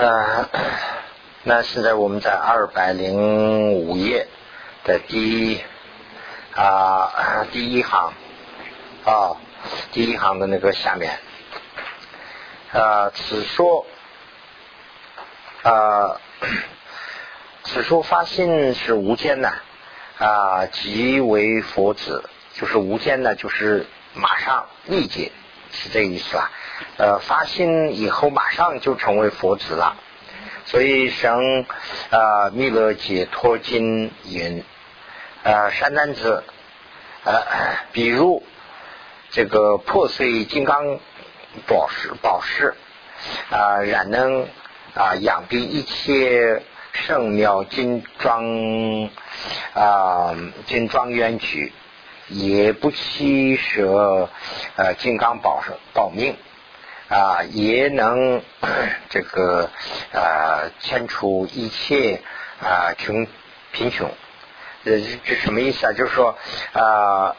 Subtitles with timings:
[0.00, 0.48] 呃，
[1.42, 4.28] 那现在我们在二百零五页
[4.84, 5.60] 的第一
[6.54, 8.12] 啊第一行
[9.04, 9.34] 啊
[9.90, 11.18] 第一行的那个下面
[12.72, 13.86] 啊此说
[15.64, 16.20] 啊
[17.64, 19.52] 此说发心是无间呐
[20.20, 23.84] 啊即为佛子，就是无间呢，就是
[24.14, 25.32] 马上立即
[25.72, 26.52] 是这个意思吧。
[26.96, 29.96] 呃，发心以后马上就成为佛子了，
[30.64, 31.66] 所以神
[32.10, 34.64] 啊弥勒解脱经云
[35.44, 36.44] 啊善男子
[37.24, 37.42] 呃，
[37.92, 38.42] 比如
[39.30, 40.98] 这个破碎金刚
[41.66, 42.74] 宝石宝石
[43.50, 44.46] 啊，然能
[44.94, 49.10] 啊养蔽一切圣妙金装
[49.74, 50.34] 啊
[50.66, 51.72] 金庄缘举，
[52.28, 54.28] 也不欺舍
[54.76, 56.36] 呃金刚宝宝命。
[57.08, 58.42] 啊，也能
[59.08, 59.70] 这个
[60.12, 62.20] 啊，牵除一切
[62.60, 63.26] 啊穷
[63.72, 64.10] 贫穷，
[64.84, 64.92] 呃，
[65.24, 65.92] 这什么意思啊？
[65.92, 66.36] 就是说
[66.72, 67.34] 啊，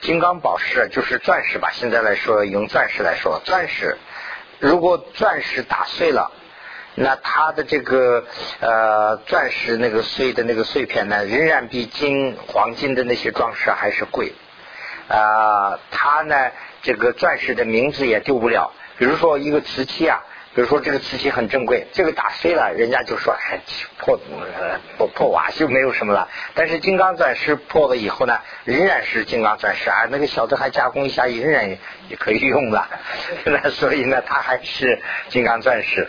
[0.00, 1.70] 金刚宝石就是钻石吧？
[1.72, 3.98] 现在来说，用钻石来说，钻石
[4.58, 6.32] 如果钻石打碎了，
[6.94, 8.24] 那它的这个
[8.60, 14.32] 呃钻石那个碎的那个碎片呢，仍然比金黄金的那些装饰还是贵
[15.08, 16.50] 啊，它呢？
[16.82, 18.72] 这个钻石的名字也丢不了。
[18.98, 23.60] 比如说一个瓷器啊，比如说这个瓷器很珍贵，这个打碎了，人家就说哎
[23.98, 24.18] 破
[24.58, 26.28] 呃破破瓦就没有什么了。
[26.54, 31.70] 但是金刚钻石破了以后呢，仍然是金刚钻石啊，那个小的还加工一下，仍然
[32.08, 32.88] 也可以用了。
[33.44, 36.08] 那 所以呢，它还是金刚钻石。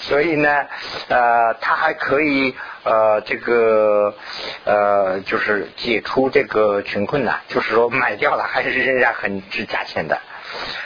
[0.00, 0.66] 所以呢，
[1.08, 4.14] 呃，它还可以呃这个
[4.64, 10.20] 呃就是解除这个穷困呢，就是说卖掉了还是仍然很值价钱的。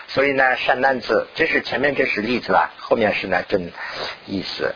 [0.08, 3.72] 所以呢，善男子，这是前面这是例子啊，后面是呢真
[4.26, 4.74] 意思。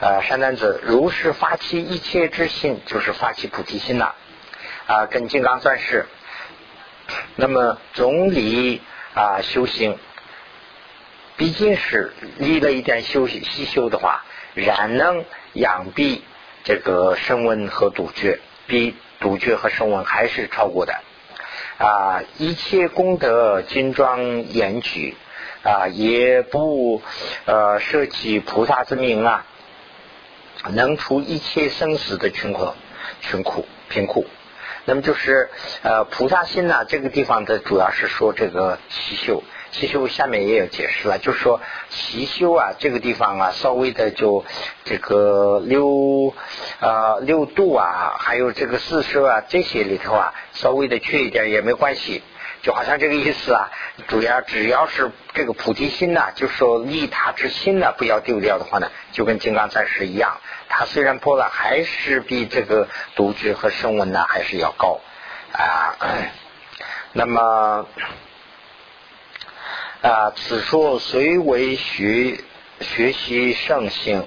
[0.00, 4.14] 呃，善男子，如是发起一切之心，就是发起菩提心了
[4.86, 6.06] 啊，跟金刚钻石。
[7.36, 8.82] 那么总理
[9.14, 9.98] 啊修行。
[11.36, 16.20] 毕竟是离了一点休息息修的话，然能养蔽
[16.64, 21.00] 这个声闻和独觉，比独觉和声闻还是超过的
[21.78, 22.22] 啊！
[22.38, 25.16] 一切功德金庄严举
[25.62, 27.00] 啊，也不
[27.46, 29.46] 呃涉及菩萨之名啊，
[30.72, 32.74] 能除一切生死的穷苦、
[33.20, 34.26] 穷苦、贫苦。
[34.84, 35.50] 那么就是
[35.82, 39.44] 呃菩萨心呢，这个地方的主要是说这个七秀。
[39.70, 44.44] 其修下面也有解释了，就是说习修啊，这个地方啊，稍微的就
[44.84, 46.34] 这个六
[46.80, 52.22] 啊六度啊，还有这个四摄啊，这些里头啊，稍微的缺一点也没关系，
[52.62, 53.70] 就好像这个意思啊。
[54.08, 65.00] 主要只要是这个菩提心呐，就说利他之心呐，不要丢掉的话呢，就跟金刚钻石一样，它虽然破了，还是比这个独觉和声闻呢还是要高
[65.52, 65.94] 啊。
[67.12, 67.86] 那么。
[70.00, 72.38] 啊，此说虽为学
[72.80, 74.24] 学习圣性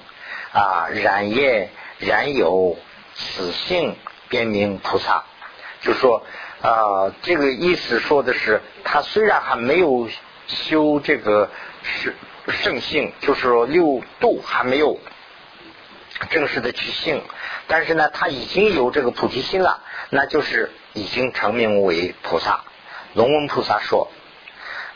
[0.51, 2.77] 啊，然也然有
[3.15, 3.95] 此性，
[4.27, 5.23] 便名菩萨。
[5.81, 6.25] 就说
[6.61, 10.09] 啊，这个意思说的是，他虽然还没有
[10.47, 11.49] 修这个
[11.83, 12.13] 圣
[12.49, 14.99] 圣性，就是说六度还没有
[16.31, 17.23] 正式的去性，
[17.67, 22.65] 但是呢，他已经有这个菩提心了，那就是已经成名为菩萨。
[23.13, 24.11] 龙文菩萨说。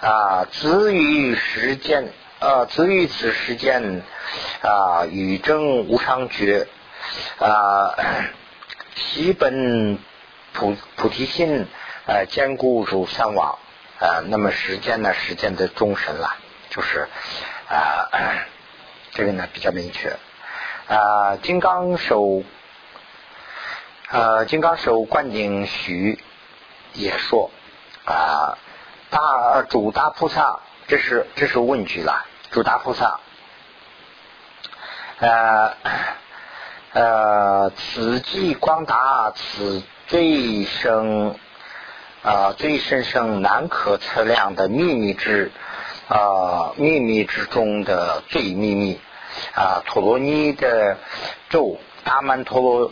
[0.06, 4.04] 啊，子于时间，呃，子于此时间，
[4.62, 6.68] 啊，与正无常觉，
[7.40, 7.96] 啊，
[8.94, 9.98] 其本
[10.54, 11.66] 菩菩提心，
[12.06, 13.58] 呃，坚固如三王，
[14.00, 16.36] 啊，那么时间呢，时间的终身了，
[16.70, 17.08] 就是
[17.68, 18.46] 啊，
[19.12, 20.16] 这个呢比较明确，
[20.88, 22.44] 啊，金刚手，
[24.12, 26.20] 呃，金刚手灌顶许
[26.94, 27.50] 也说，
[28.06, 28.60] 啊。
[29.10, 32.26] 大主大菩萨，这是这是问句了。
[32.52, 33.20] 主大菩萨，
[35.20, 35.74] 呃
[36.94, 41.36] 呃，此即光达，此最深
[42.24, 45.52] 啊最深深难可测量的秘密之
[46.08, 49.00] 啊秘密之中的最秘密
[49.54, 50.98] 啊陀罗尼的
[51.50, 52.92] 咒大曼陀罗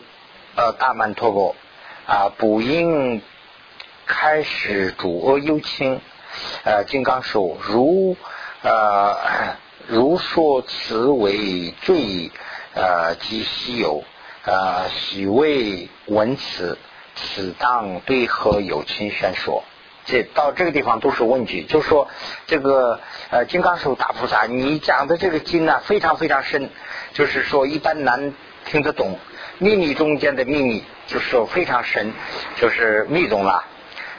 [0.55, 1.55] 呃大曼陀罗
[2.05, 3.21] 啊不应。
[4.05, 6.01] 开始主恶幽清，
[6.63, 8.17] 呃，金刚手如
[8.61, 9.57] 呃
[9.87, 12.31] 如说此为最
[12.73, 14.03] 呃及稀有，
[14.45, 16.77] 呃许为闻此，
[17.15, 19.63] 此当对何有清宣说？
[20.05, 22.09] 这到这个地方都是问句，就说
[22.45, 26.69] 这个呃金刚手大菩萨，你讲的这个经呢非常非常深，
[27.13, 28.33] 就是说一般难
[28.65, 29.17] 听得懂，
[29.59, 32.13] 秘密中间的秘密，就是说非常深，
[32.57, 33.63] 就是密宗了。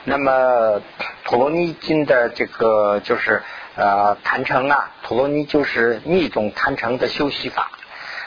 [0.05, 0.83] 那么
[1.25, 3.43] 陀罗尼经的这个就是
[3.75, 7.71] 呃坛城啊，陀罗尼就是密宗坛城的修习法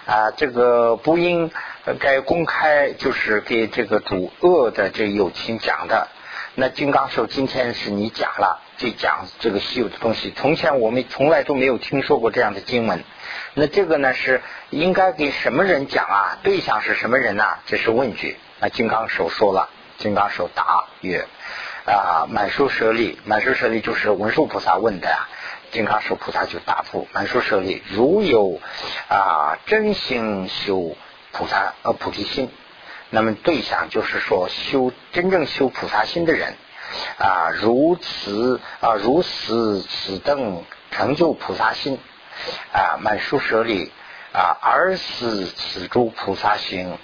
[0.08, 1.52] 啊，这个不应
[2.00, 6.08] 该公开，就是给这个主恶的这友情讲的。
[6.56, 10.34] 那金刚手今天是你讲了，就讲这个稀有的东西。
[10.36, 13.04] 从前我们从来都没有听说过这样的经文。
[13.54, 14.42] 那这个呢是
[14.72, 16.40] 应该给什么人讲啊？
[16.42, 17.46] 对象是什么人呢？
[17.68, 18.38] 这是问句。
[18.60, 19.70] 那金刚手说了，
[20.00, 21.28] 金刚手答曰：
[21.88, 25.30] 啊，满书舍利，满书舍利就是文殊菩萨问的呀。
[25.72, 28.60] 金刚手菩萨就答复满书舍利：如有
[29.10, 30.95] 啊真心修
[31.31, 32.51] 菩萨呃菩提心。
[33.10, 36.56] 那么对象就是说修真正修菩萨心的人
[37.18, 42.00] 啊，如此啊如此此等成就菩萨心
[42.74, 43.94] 啊，满书舍利
[44.33, 46.98] 啊，而是此诸菩萨心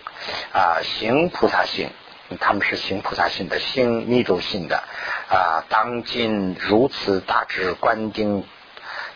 [0.51, 1.89] 啊，行菩萨心，
[2.37, 4.83] 他们是行菩萨心的，行密咒心的
[5.29, 5.63] 啊。
[5.69, 8.45] 当今如此大智观定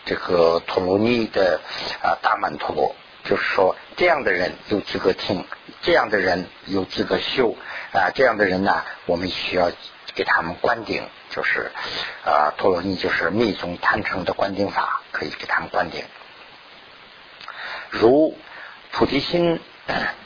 [0.04, 1.60] 这个陀罗尼的
[2.02, 2.94] 啊大曼陀罗。
[3.24, 5.44] 就是说，这样的人有资格听，
[5.82, 7.54] 这样的人有资格修
[7.92, 9.70] 啊，这样的人呢，我们需要
[10.14, 11.70] 给他们关顶，就是
[12.24, 16.02] 啊，陀罗尼就是密宗坛城的关顶法，可以给他们关顶。
[17.90, 18.34] 如
[18.92, 19.60] 菩提心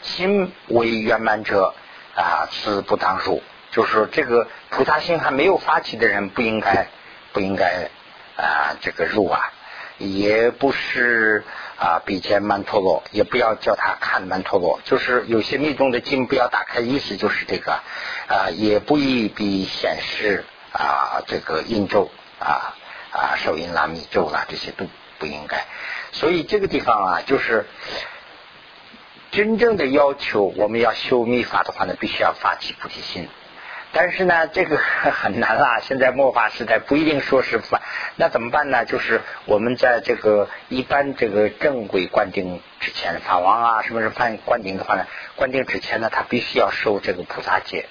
[0.03, 1.75] 心为圆满者
[2.15, 3.43] 啊，此不当入。
[3.71, 6.89] 就是说，这个菩萨心还没有发起的人，不应该
[7.33, 7.89] 不应该
[8.37, 9.53] 啊，这个入啊，
[9.99, 11.45] 也不是。
[11.79, 17.73] 啊，比肩曼陀罗，也不要叫他看曼陀罗，就是有些密宗的经不要打开，意思就是这个
[18.29, 22.77] 啊，也不宜比显示啊，这个印咒啊
[23.11, 24.87] 啊，手印拉密咒啦，这些都
[25.19, 25.65] 不应该。
[26.13, 27.67] 所以这个地方啊，就是
[29.33, 33.29] 真正的要求，我们要修密法的话呢，必须要发起菩提心。
[33.95, 34.77] 但是呢，这个
[35.11, 35.81] 很难啦。
[35.81, 37.81] 现在末法时代不一定说是法，
[38.17, 38.85] 那怎么办呢？
[38.85, 45.07] 就是我们在这个一般这个正规灌顶之前，法王啊，什么是犯灌顶的话呢？
[45.35, 47.87] 灌顶之前呢，他必须要受这个菩萨戒，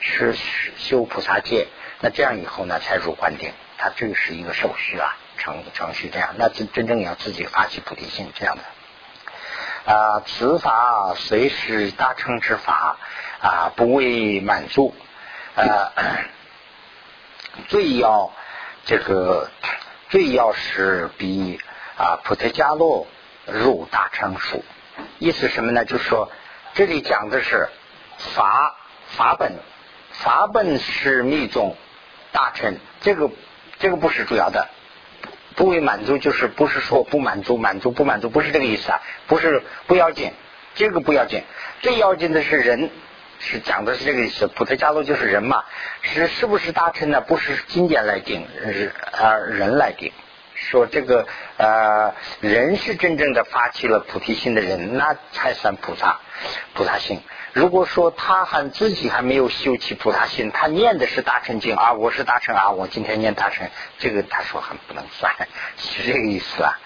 [0.00, 0.34] 是
[0.78, 1.68] 修菩萨戒。
[2.00, 3.52] 那这样以后呢，才入灌顶。
[3.76, 6.36] 他这个是一个手续啊，程程序这样。
[6.38, 8.62] 那真真正要自己发起菩提心这样的
[9.86, 12.96] 啊，此法随时大乘之法
[13.40, 14.92] 啊，不为满足。
[15.54, 15.92] 呃，
[17.68, 18.32] 最要
[18.84, 19.48] 这个
[20.08, 21.60] 最要是比
[21.96, 23.06] 啊普特伽罗
[23.46, 24.64] 入大乘数，
[25.20, 25.84] 意思什么呢？
[25.84, 26.32] 就是说
[26.74, 27.68] 这里讲的是
[28.18, 28.74] 法
[29.06, 29.54] 法本，
[30.10, 31.76] 法本是密宗
[32.32, 33.30] 大乘，这个
[33.78, 34.68] 这个不是主要的，
[35.56, 40.32] 不为满足就是不是说不满足满足不满足不是这个意思啊，不是不要紧，
[40.76, 41.42] 这个不要紧，
[41.80, 42.90] 最要紧的是人。
[43.38, 45.62] 是讲的是这个意思，普特伽罗就是人嘛，
[46.00, 47.20] 是是不是大乘呢？
[47.20, 50.10] 不是经典来定，是啊人来定。
[50.70, 51.26] 说这个
[51.56, 56.20] 呃人是真正的发起了菩提心的人，那才算菩萨
[56.74, 57.20] 菩萨心。
[57.52, 63.68] 如果说他还自己还没有修起菩萨心，他念的是大乘经啊，我是大乘啊，我今天念大乘，
[63.98, 65.32] 这个他说还不能算，
[65.78, 66.78] 是这个意思啊。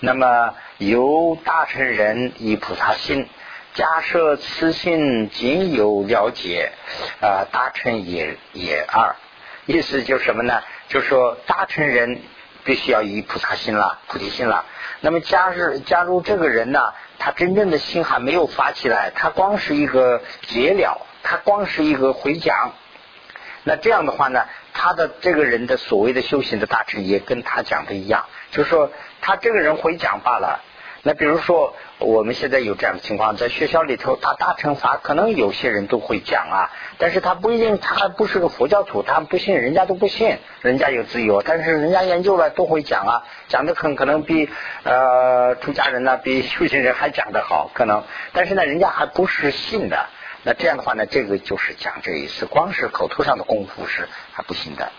[0.00, 3.28] 那么由大乘人以菩萨心。
[3.74, 6.70] 假设此心仅有了解，
[7.20, 9.16] 啊，大乘也也二，
[9.66, 10.62] 意思就是什么呢？
[10.88, 12.20] 就说大乘人
[12.64, 14.64] 必须要以菩萨心了，菩提心了。
[15.00, 16.80] 那么假如假如这个人呢，
[17.18, 22.72] 他真正的心还没有发起来，他光是一个结了，他光是一个回讲，
[23.62, 28.90] 那这样的话呢，他的这个人的所谓的修行的大成也跟他讲的一样，就是说
[29.20, 30.60] 他这个人回讲罢了。
[31.06, 44.48] 那比如说，我们现在有这样的情况，在学校里头，他大乘法可能有些人都会讲啊，但是他不一定，他还不是个佛教徒，他不信，人家都不信，人家有自由，但是人家研究了都会讲啊，讲的很可能比
[44.84, 50.06] 呃出家人呢，比修行人还讲得好，可能，但是呢，人家还不是信的，
[50.42, 54.90] 那这样的话呢，这个就是讲这一次，光是口头上的功夫是还不行的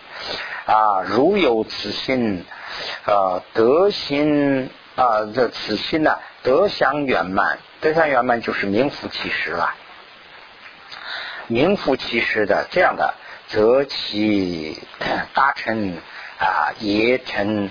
[0.66, 2.44] 啊，如有此心，
[3.06, 4.70] 呃，德心。
[4.96, 9.74] 啊，这此心呢，得享圆满，得享圆满就是名副其实了。
[11.48, 13.14] 名副其实的这样的，
[13.48, 14.82] 则其
[15.34, 15.98] 大成
[16.38, 17.68] 啊，也成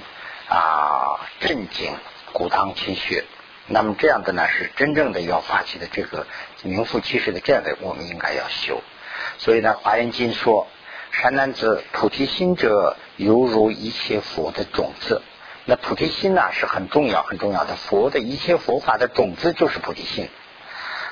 [0.48, 1.92] 啊，正经
[2.32, 3.26] 古当亲学。
[3.68, 6.28] 那么这样的呢，是真正的要发起的这个
[6.62, 8.84] 名副其实的这样的，我们应该要修。
[9.40, 10.68] 所以呢，《华严经》说
[11.12, 15.24] ：“善男子，菩提心者，犹如一切佛的种子。
[15.66, 17.76] 那菩提心呢，是很重要很重要的。
[17.76, 20.30] 佛的一切佛法的种子就是菩提心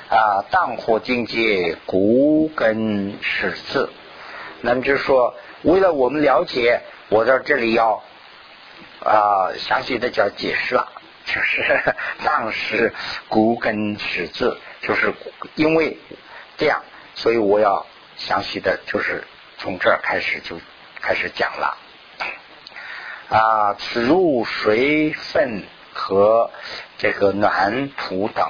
[0.09, 0.45] 啊。
[0.51, 3.89] 荡火境界，骨根始字。
[4.61, 8.03] 那么就是说，为了我们了解，我在这里要
[9.03, 10.87] 啊详细的叫解释了，
[11.25, 12.93] 就是当时
[13.29, 15.13] 骨根始字，就是
[15.55, 15.97] 因为
[16.57, 16.83] 这样，
[17.15, 17.85] 所以我要
[18.17, 19.23] 详细的就是。
[19.59, 20.59] 从这儿开始就
[20.99, 21.77] 开始讲了
[23.33, 26.51] 啊，此入水分和
[26.99, 28.47] 这个暖土等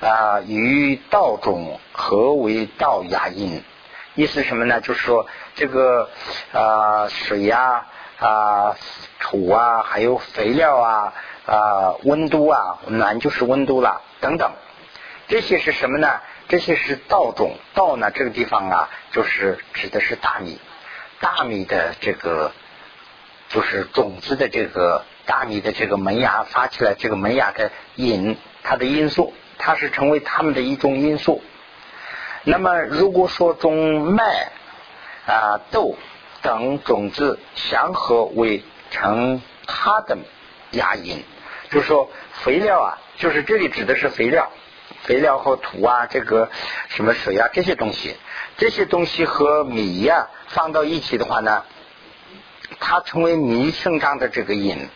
[0.00, 3.64] 啊，与道中何为道牙印？
[4.14, 4.82] 意思什么呢？
[4.82, 6.10] 就是说这个
[6.52, 7.86] 啊水呀
[8.18, 8.76] 啊
[9.18, 11.14] 土啊，还有肥料啊
[11.46, 14.52] 啊温度啊暖就是温度了等等，
[15.26, 16.20] 这些是什么呢？
[16.48, 20.60] 这些是稻种，稻呢这个地方啊，就是指的是大米，
[21.20, 22.52] 大米的这个
[23.50, 31.42] 就是种子的这个大米的这个萌芽发起来，这个萌芽的引，它的因素，它是成为它们的一种因素。
[32.44, 34.52] 那么如果说种麦
[35.26, 35.96] 啊豆
[36.40, 40.16] 等种子相合为成它的
[40.70, 41.22] 芽因，
[41.70, 44.48] 就是说肥料啊，就是这里指的是肥料。
[45.02, 46.50] 肥料和土啊，这个
[46.88, 48.16] 什么水啊，这些东西，
[48.58, 51.64] 这些东西和米呀放到一起的话呢，
[52.80, 54.88] 它成为米生长的这个因。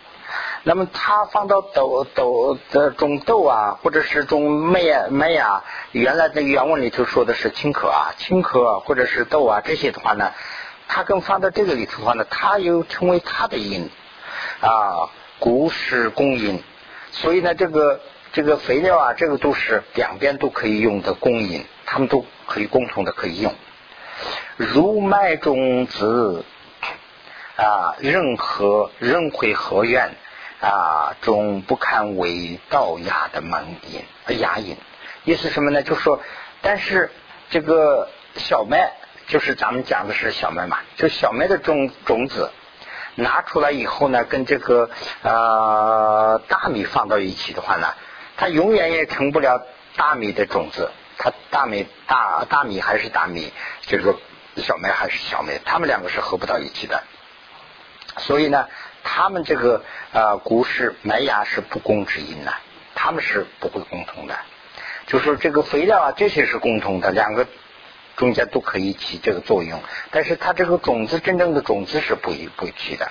[0.64, 5.62] 那么它放到豆豆的种豆啊，或者是种麦麦啊，
[5.92, 10.32] 原来的原文里头说的是青稞啊，青稞或者是豆啊这些的话呢，
[10.88, 13.90] 它跟放到这个里头的话呢，它又成为它的因
[14.60, 16.62] 啊，谷是公因，
[17.12, 18.00] 所以呢这个。
[18.32, 23.54] 这个肥料啊，这个都是两边都可以用的供应，他们都可以共同的可以用。
[24.56, 26.44] 如麦种子
[27.56, 30.10] 啊，任何任会何愿
[30.60, 34.02] 啊，中不堪为道牙的门音
[34.40, 34.76] 牙音。
[35.24, 35.82] 意思什么呢？
[35.82, 36.20] 就说，
[36.62, 37.10] 但是
[37.50, 38.92] 这个小麦，
[39.28, 42.50] 就是咱们讲的是小麦嘛，就小麦的种种子
[43.14, 44.90] 拿出来以后呢，跟这个
[45.22, 47.88] 呃大米放到一起的话呢。
[48.36, 49.64] 它永远也成不了
[49.96, 54.16] 大米的种子，它大米大大米还是大米，就是说
[54.56, 57.00] 小麦还是小麦，它们两个是合不到一起的。
[58.18, 58.68] 所以呢，
[59.02, 62.52] 他们这个呃谷是埋芽是不共之音呢，
[62.94, 64.36] 他们是不会共同的。
[65.06, 67.46] 就说这个肥料啊，这些是共同的，两个
[68.16, 69.80] 中间都可以起这个作用，
[70.10, 73.10] 但是它这个种子真正的种子是不不起的。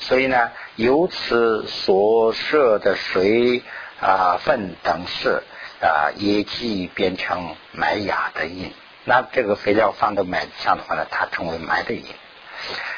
[0.00, 3.62] 所以呢，由此所设的水。
[4.00, 5.42] 啊，粪等是
[5.80, 8.72] 啊，也即变成埋芽的因。
[9.04, 12.04] 那这个肥料放到麦子上的话呢，它成为埋的因。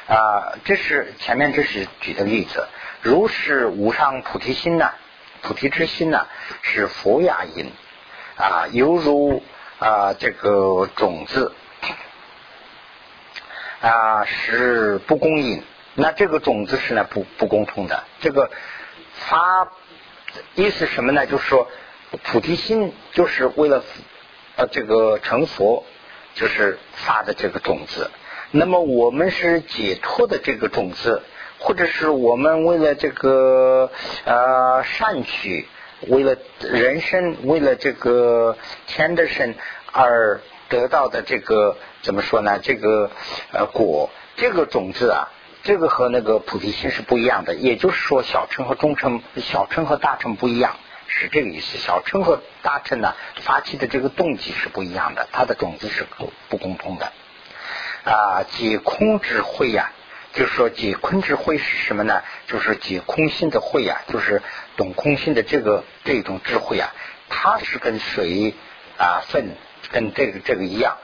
[0.09, 2.67] 啊，这是前面这是举的例子。
[3.03, 4.91] 如是无上菩提心呢，
[5.43, 6.27] 菩提之心呢，
[6.63, 7.73] 是佛雅因
[8.37, 9.43] 啊，犹如
[9.79, 11.53] 啊这个种子
[13.81, 15.63] 啊是不公因。
[15.95, 18.05] 那这个种子是呢不不共通的。
[18.21, 18.51] 这个
[19.15, 19.69] 发。
[20.55, 21.27] 意思什么呢？
[21.27, 21.69] 就是说，
[22.23, 23.83] 菩提心就是为了
[24.55, 25.85] 呃这个成佛，
[26.35, 28.09] 就是发的这个种子。
[28.53, 31.23] 那么我们是解脱的这个种子，
[31.59, 33.91] 或者是我们为了这个
[34.25, 35.69] 呃善取，
[36.09, 39.55] 为了人生，为了这个天的身
[39.93, 42.59] 而得到的这个怎么说呢？
[42.61, 43.11] 这个
[43.53, 45.29] 呃果，这个种子啊。
[45.63, 50.77] 这个和那个菩提心是不一样的，也就是说，小乘和中乘、小乘和大乘不一样，
[51.07, 51.77] 是这个意思。
[51.77, 57.13] 小乘和大乘呢，发起的这个动机是不一样的，它的种子是不不共通的。
[58.05, 59.93] 啊，解空之慧呀，
[60.33, 62.23] 就是说解空之慧是什么呢？
[62.47, 64.43] 就是解空心的慧呀，就是
[64.77, 66.93] 懂空心的这个这种智慧啊，
[67.29, 68.55] 它是跟水
[68.99, 69.57] 啊、粪
[69.91, 70.99] 跟这个这个一样，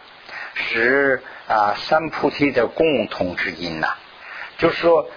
[0.55, 3.95] 是啊三菩提的共同之因呐。
[4.59, 5.11] 就是说，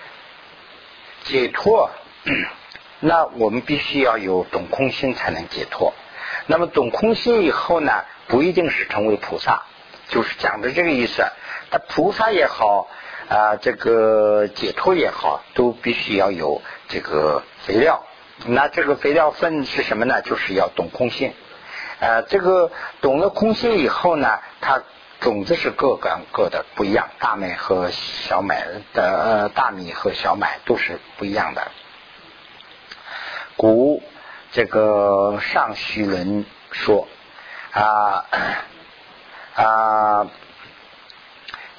[1.23, 1.89] 解脱，
[2.99, 5.93] 那我们必须要有懂空心才能解脱。
[6.47, 9.63] 那么懂空心以后呢，不一定是成为菩萨，
[10.09, 11.23] 就是讲的这个意思。
[11.71, 12.87] 他菩萨也好
[13.29, 18.03] 啊，这个解脱也好，都必须要有这个肥料。
[18.45, 20.21] 那这个肥料分是什么呢？
[20.21, 21.33] 就是要懂空心。
[21.99, 22.71] 呃，这个
[23.01, 24.81] 懂了空心以后呢，它。
[25.21, 31.67] 种子是各干各的不一样，大麦和小麦的呃大米和小麦都是不一样的。
[33.57, 34.01] 古
[34.53, 37.05] 这个上虚论说
[37.73, 38.23] 啊
[39.55, 40.27] 啊，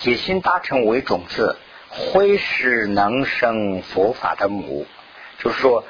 [0.00, 1.56] 解心大乘为种子，
[1.88, 4.86] 灰是能生佛法的母，
[5.38, 5.84] 就是说。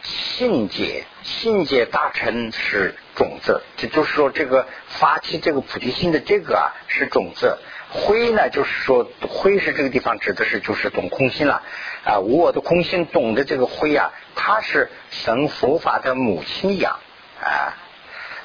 [0.00, 7.58] 信解信解大成是种子，这就是说这个发起这个菩提心的这个啊是种子。
[7.90, 11.62] 灰呢，就是说灰是这个地方指的是就是懂空心了
[12.04, 17.00] 啊无，我的空心懂得这个灰啊，它是神佛法的母亲一样
[17.42, 17.74] 啊。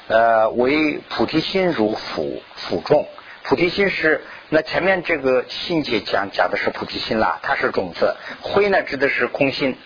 [0.08, 3.08] 呃，为菩提心如辅辅众，
[3.44, 8.14] 菩提心是那前面这个信解讲讲的是菩提心啦，它是种子。
[8.40, 9.76] 灰呢，指的是空心。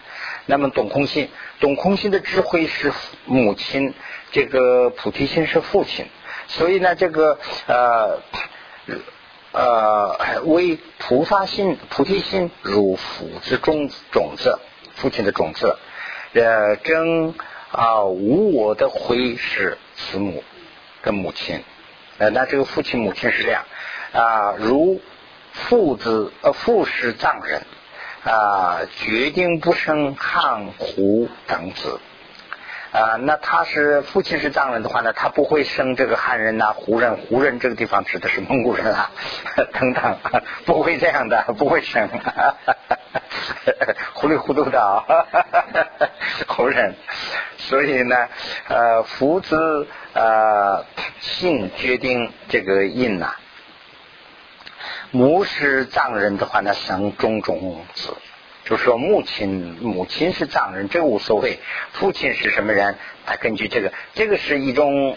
[0.45, 2.93] 那么懂空心，懂空心的智慧是
[3.25, 3.95] 母亲，
[4.31, 6.05] 这个菩提心是父亲，
[6.49, 8.21] 所以呢，这个呃
[9.53, 14.59] 呃为菩萨心、菩提心如父之种种子，
[14.97, 15.79] 父亲的种子，
[16.35, 17.35] 呃真
[17.71, 20.45] 啊无我的灰是慈母
[21.01, 21.65] 跟母亲，
[22.19, 23.65] 呃那这个父亲母亲是这样
[24.13, 25.01] 啊，如
[25.53, 27.63] 父子呃父是藏人。
[28.25, 32.01] 啊，决定不生汉胡等子
[32.93, 33.15] 啊。
[33.21, 37.17] 那他是父亲是藏人的话呢，他不会生这个汉人呐、胡人。
[37.17, 39.11] 胡人这个地方指的是蒙古人啊，
[39.73, 40.19] 等等，
[40.67, 42.09] 不会这样的，不会生，
[44.15, 45.07] 糊里糊涂的啊，
[46.49, 46.97] 胡人。
[47.57, 48.29] 所以呢，
[48.67, 50.85] 呃，父子呃
[51.21, 53.37] 姓决定这个印呐。
[55.11, 58.17] 母是藏人的话那，生种种子，
[58.65, 61.59] 就说母亲母亲是藏人，这无所谓。
[61.93, 62.97] 父亲是什么人？
[63.27, 65.17] 他根据这个，这个是一种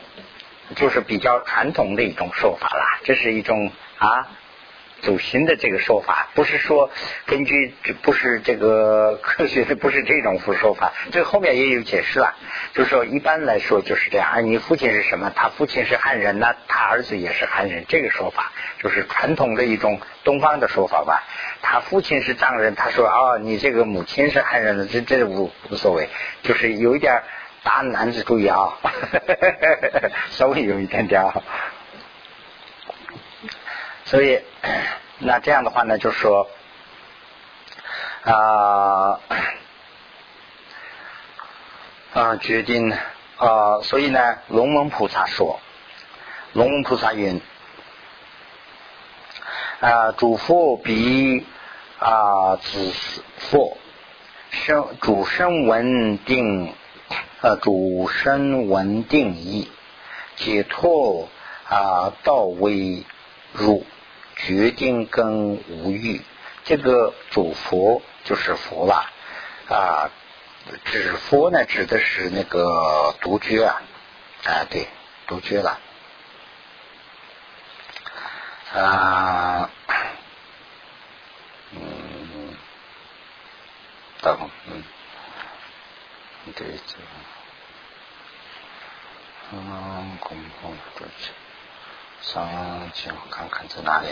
[0.75, 4.27] 就是比较传统的一种说法啦，这是一种啊。
[5.01, 6.89] 祖先的这个说法，不是说
[7.25, 10.93] 根据不是这个科学的，不是这种说法。
[11.11, 12.35] 这后面也有解释了，
[12.73, 14.31] 就是说一般来说就是这样。
[14.31, 15.31] 啊，你父亲是什么？
[15.35, 17.85] 他父亲是汉人，那他儿子也是汉人。
[17.87, 21.23] 这个说法就是传统的一种东方的说法吧。
[21.61, 26.09] 他父亲是藏人，他说哦，你这个母亲是汉人的，这这无无所谓，
[26.43, 27.23] 就是有一点
[27.63, 28.77] 大男子主义啊，
[30.29, 31.41] 稍微有一点点啊。
[34.11, 34.41] 所以，
[35.19, 36.49] 那这样的话呢，就说
[38.23, 39.21] 啊
[42.13, 42.91] 啊，决定
[43.37, 45.61] 啊，所以呢，龙门菩萨说，
[46.51, 47.39] 龙门菩萨云
[49.79, 51.45] 啊，主佛比
[51.97, 52.91] 啊子
[53.37, 53.77] 佛
[54.49, 56.73] 生主生文定
[57.39, 59.71] 呃主生文定义
[60.35, 61.29] 解脱
[61.69, 63.05] 啊到位
[63.53, 63.85] 入。
[64.35, 66.21] 决定跟无欲，
[66.63, 69.09] 这个主佛就是佛了
[69.69, 70.09] 啊。
[70.85, 73.81] 指佛呢，指的是那个独觉啊，
[74.45, 74.87] 啊对，
[75.25, 75.79] 独觉了
[78.73, 79.69] 啊，
[81.71, 82.55] 嗯，
[84.21, 84.83] 等，嗯，
[86.55, 86.95] 对这，
[89.51, 91.40] 嗯，公共独觉。
[92.21, 94.07] 上去看看在哪里？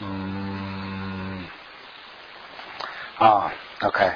[0.00, 1.46] 嗯，
[3.18, 3.52] 啊
[3.82, 4.12] ，OK，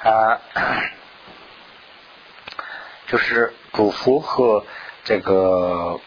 [0.00, 0.40] 啊，
[3.06, 4.64] 就是主符和
[5.04, 6.00] 这个。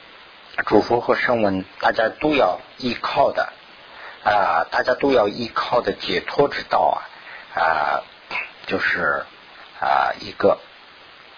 [0.65, 3.52] 主佛和声闻，大家都要依靠的
[4.24, 7.02] 啊，大家都要依靠的解脱之道
[7.54, 8.04] 啊啊，
[8.67, 9.26] 就是
[9.80, 10.60] 啊一个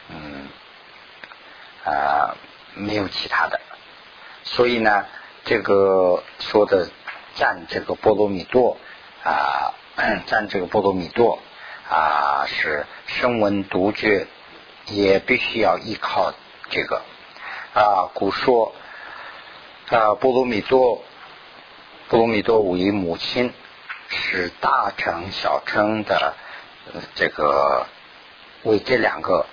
[0.09, 0.47] 嗯
[1.85, 2.35] 啊
[2.75, 3.59] 没有其他的，
[4.43, 5.05] 所以呢，
[5.45, 6.89] 这个说的
[7.35, 8.77] 赞这个波罗蜜多
[9.23, 9.73] 啊，
[10.27, 11.39] 赞这个波罗蜜多
[11.89, 14.27] 啊，是声闻独觉
[14.87, 16.33] 也必须要依靠
[16.69, 17.01] 这个
[17.73, 18.75] 啊，古说。
[19.93, 21.03] 啊，波罗蜜多，
[22.09, 23.53] 波罗蜜多为母亲，
[24.07, 26.33] 是大乘小乘的
[27.13, 27.85] 这个
[28.63, 29.45] 为这两个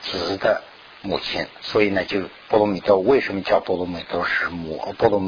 [0.00, 0.62] 子的
[1.02, 4.94] 母亲，所以呢，就波罗蜜多为什么叫波罗蜜多是母？
[4.96, 5.20] 波罗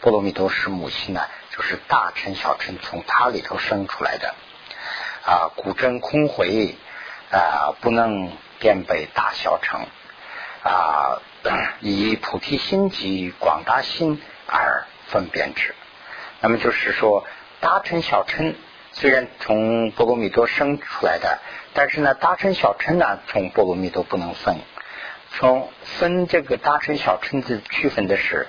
[0.00, 1.20] 波罗蜜多是母亲呢？
[1.50, 4.34] 就是大乘小乘从它里头生出来的
[5.24, 6.74] 啊，古真空回
[7.30, 9.86] 啊，不能辨北大小乘
[10.64, 11.22] 啊。
[11.80, 15.74] 以菩提心及广大心而分辨之，
[16.40, 17.24] 那么就是说，
[17.60, 18.54] 大乘小乘
[18.92, 21.38] 虽然从波罗蜜多生出来的，
[21.72, 24.56] 但是呢，大乘小乘呢，从波罗蜜多不能分。
[25.32, 28.48] 从分这个大乘小乘的区分的是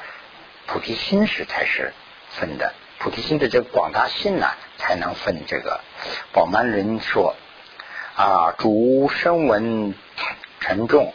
[0.66, 1.94] 菩提心时才是
[2.32, 5.80] 分的，菩提心的这个广大心呢，才能分这个。
[6.34, 7.36] 宝曼人说
[8.16, 9.94] 啊，主声闻
[10.60, 11.14] 沉重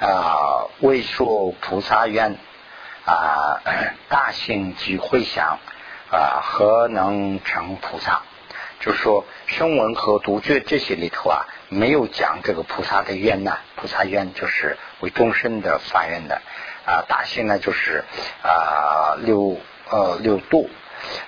[0.00, 2.36] 啊，为说菩萨愿
[3.04, 3.60] 啊，
[4.08, 5.58] 大行即会想
[6.10, 8.22] 啊，何能成菩萨？
[8.80, 13.58] 就是说，声闻和独觉这些里头啊，没有讲这个菩萨的愿呐。
[13.76, 16.42] 菩萨愿就是为众生的发愿的
[16.84, 18.04] 啊，大行呢就是
[18.42, 19.58] 啊六
[19.90, 20.68] 呃六度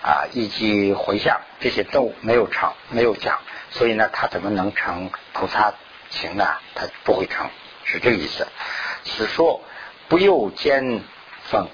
[0.02, 3.38] 啊以及回向这些都没有成没有讲，
[3.70, 5.72] 所以呢，他怎么能成菩萨
[6.10, 6.46] 行呢？
[6.74, 7.48] 他不会成，
[7.86, 8.46] 是这个意思。
[9.04, 9.62] 此说
[10.08, 11.00] 不由见
[11.44, 11.66] 分，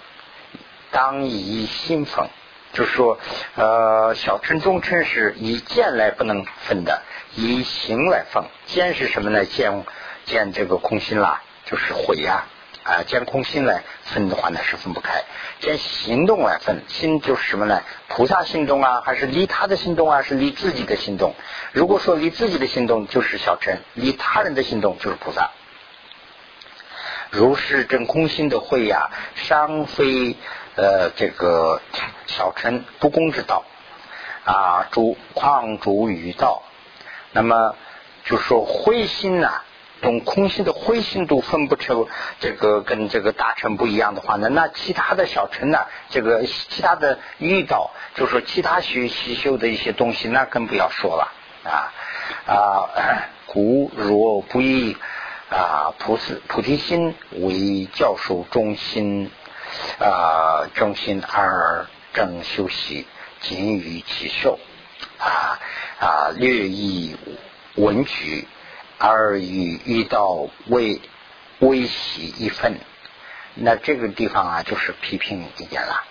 [0.93, 2.29] 当以心分。
[2.75, 3.19] 就是说，
[3.55, 7.03] 呃，小乘中乘是以见来不能分的，
[7.35, 8.45] 以行来分。
[8.65, 9.45] 见是什么呢？
[9.45, 9.85] 见
[10.25, 12.45] 见这个空心啦，就是毁呀
[12.85, 13.03] 啊！
[13.07, 15.23] 见空心来分的话呢，是分不开。
[15.61, 17.83] 见行动来分，心就是什么呢？
[18.09, 20.23] 菩萨心动啊，还是离他的心动啊？
[20.23, 21.35] 是离自己的心动。
[21.73, 25.51] 如果说离自己的心动就是小乘，离他人的心动就是菩萨。
[27.33, 30.37] 如是真空心的慧呀，尚非。
[30.75, 31.83] 呃，这个
[32.27, 33.63] 小乘不公之道
[34.47, 36.63] 啊，主况主于道。
[37.33, 37.77] 那么
[38.25, 39.61] 就说灰心呐，
[40.01, 42.09] 懂空心的灰心都分不出
[42.41, 51.33] 这个跟这个大乘不一样的话呢，那其他的小乘呢，这个其他的遇到，就说其他学习修的一些东西，那更不要说了
[51.65, 51.93] 啊
[52.47, 52.89] 啊，
[53.45, 54.97] 故若不以
[55.53, 59.31] 啊菩萨菩提心为教授中心。
[59.99, 63.07] 啊，中心而正修习，
[63.41, 64.59] 仅于其受
[65.19, 65.59] 啊
[65.99, 67.17] 啊，略以
[67.77, 68.47] 文举
[68.99, 71.01] 而与遇到微
[71.61, 72.79] 微习一分。
[73.55, 76.05] 那这个地方啊，就是批评一点了，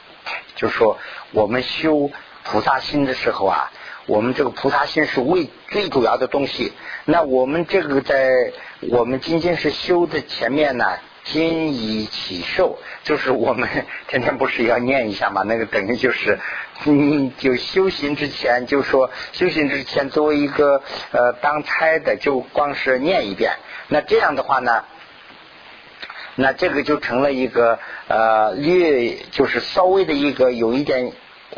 [0.55, 0.97] 就是说
[1.31, 2.09] 我们修
[2.43, 3.71] 菩萨心的时候啊，
[4.07, 6.73] 我们这个菩萨心是为最主要的东西。
[7.05, 8.27] 那我们这个在
[8.89, 10.85] 我们今天是修的前面呢。
[11.23, 13.69] 今以起受，就是我们
[14.07, 15.43] 天天不是要念一下嘛？
[15.43, 16.39] 那个等于就是，
[16.85, 23.53] 你就修行之前就说修行之前作为一个呃当差的，就光是念一遍。
[23.87, 24.83] 那这样的话呢，
[26.33, 31.11] 那这个就成了一个呃略就是稍微的一个有一点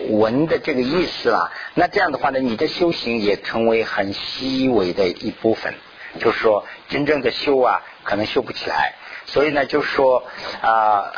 [0.10, 1.54] 文的这个意思了。
[1.74, 5.74] 那这样的话呢，你的修行也成为很细微的一部分。
[6.20, 8.94] 就是说，真正的修啊，可能修不起来。
[9.26, 10.24] 所以呢，就说
[10.62, 11.12] 啊，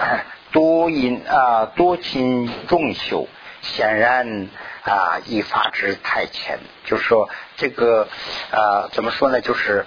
[0.52, 3.28] 多因啊，多亲重修，
[3.62, 4.48] 显然
[4.84, 6.60] 啊，一发之太浅。
[6.86, 8.08] 就是说，这个
[8.52, 9.42] 啊，怎么说呢？
[9.42, 9.86] 就是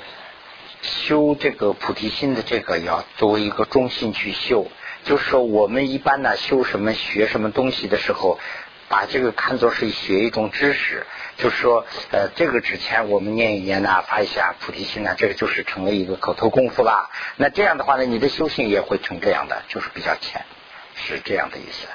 [0.82, 4.66] 修这个菩提心的这个，要作为一个中心去修。
[5.04, 8.38] 就是说，我们一般呢，修什么、学什么东西的时候。
[8.90, 11.06] 把这个看作是学一种知识，
[11.38, 17.08] 就是说，呃，这个之前我们念一念呐，发一下菩提心呐，这个就是成了一个口头功夫啦。
[17.36, 20.44] 那这样的话呢，你的修行也会成这样的，就是比较浅，
[20.96, 21.86] 是这样的意思。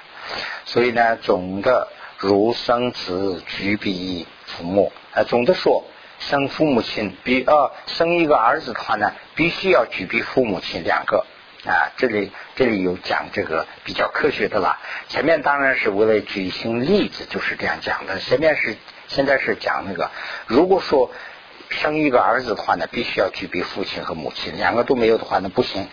[0.65, 5.83] 所以呢，总的如生子举比父母，呃，总的说，
[6.19, 11.25] 生父母亲比呃生一个儿子的话呢，必须要举比父母亲两个。
[11.65, 14.79] 啊，这里这里有讲这个比较科学的了。
[15.07, 18.19] 前面当然是为了举行例子，就是这样讲的。
[18.19, 18.75] 前面是
[19.07, 20.11] 现在是讲那个，
[20.45, 21.09] 如果说
[21.69, 25.87] 生一个儿子的话呢，必须要具备父亲和母亲，两个都没有的话呢不行。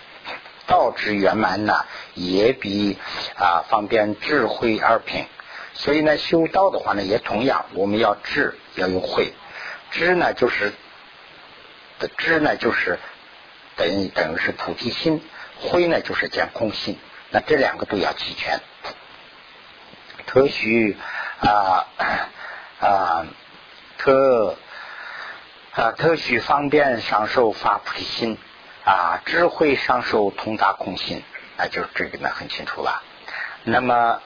[0.67, 2.99] 道之圆满呢，也比
[3.37, 5.27] 啊方便智慧二品。
[5.75, 9.33] 所以呢，修道的话呢，也同样，我们要智要有慧。
[9.93, 10.73] 知呢就是
[12.01, 12.99] 的知呢就是
[13.77, 15.23] 等于等于是菩提心。
[15.61, 16.99] 灰呢就是讲空性，
[17.31, 18.61] 那这两个都要齐全。
[20.27, 20.97] 特许
[21.41, 21.87] 啊
[22.81, 23.27] 啊
[23.99, 24.57] 特
[25.73, 28.39] 啊特许方便上受发菩提心
[28.85, 31.23] 啊智慧上受通达空性，
[31.57, 33.03] 那就这个呢很清楚了。
[33.65, 34.21] 那么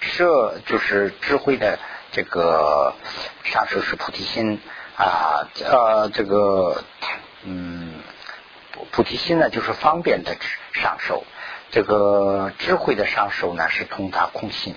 [0.00, 1.78] 设就是智慧的
[2.10, 2.94] 这个
[3.44, 4.60] 上受是菩提心
[4.96, 6.82] 啊呃这个
[7.44, 7.99] 嗯。
[8.90, 10.36] 菩提心呢，就是方便的
[10.72, 11.24] 上手；
[11.70, 14.74] 这个智慧的上手呢，是通达空性。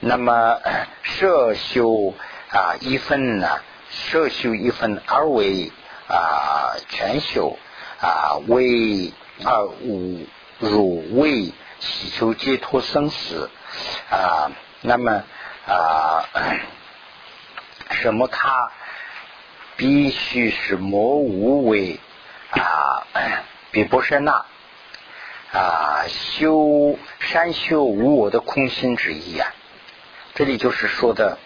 [0.00, 0.58] 那么
[1.02, 2.14] 摄修
[2.50, 3.48] 啊一分呢，
[3.90, 5.72] 摄修一分而为
[6.08, 7.58] 啊全修
[8.00, 9.12] 啊为
[9.44, 10.26] 啊五
[10.58, 13.50] 如为祈求解脱生死
[14.10, 14.50] 啊。
[14.82, 15.24] 那么
[15.66, 16.24] 啊
[17.90, 18.28] 什么？
[18.28, 18.70] 他
[19.76, 21.98] 必须是莫无为。
[22.50, 23.06] 啊，
[23.70, 24.44] 比波舍那
[25.52, 29.52] 啊，修山修无我的空心之意啊，
[30.34, 31.38] 这里就是说的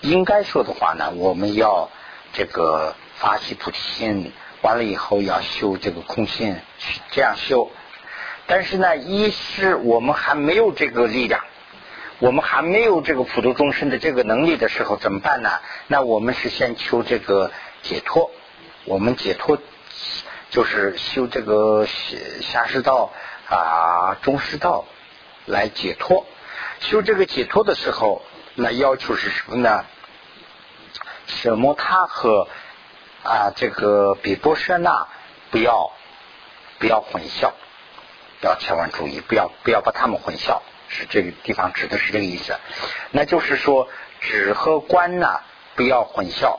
[0.00, 1.90] 应该说的话呢，我们要
[2.32, 4.32] 这个发起菩提心，
[4.62, 6.56] 完了以后要修这个空心，
[7.10, 7.70] 这样修。
[8.46, 11.42] 但是呢，一是我们还没有这个力量，
[12.18, 15.50] 我们还没有这个普度众生的这个能力的时候，怎么办呢？
[15.86, 17.50] 那我们是先求这个
[17.82, 18.30] 解脱，
[18.84, 19.58] 我们解脱
[20.50, 23.10] 就是修这个下下士道
[23.48, 24.84] 啊、中士道
[25.46, 26.26] 来解脱。
[26.80, 28.22] 修这个解脱的时候，
[28.54, 29.84] 那要求是什么呢？
[31.26, 31.74] 什么？
[31.74, 32.46] 他和
[33.22, 35.08] 啊这个比波舍那
[35.50, 35.92] 不要
[36.78, 37.52] 不要混淆。
[38.42, 42.54] 要千万注意，不要不要把他们混淆，是这个地方指的是这个意思。
[43.10, 43.88] 那就是说，
[44.20, 45.40] 只和观呢，
[45.76, 46.58] 不要混淆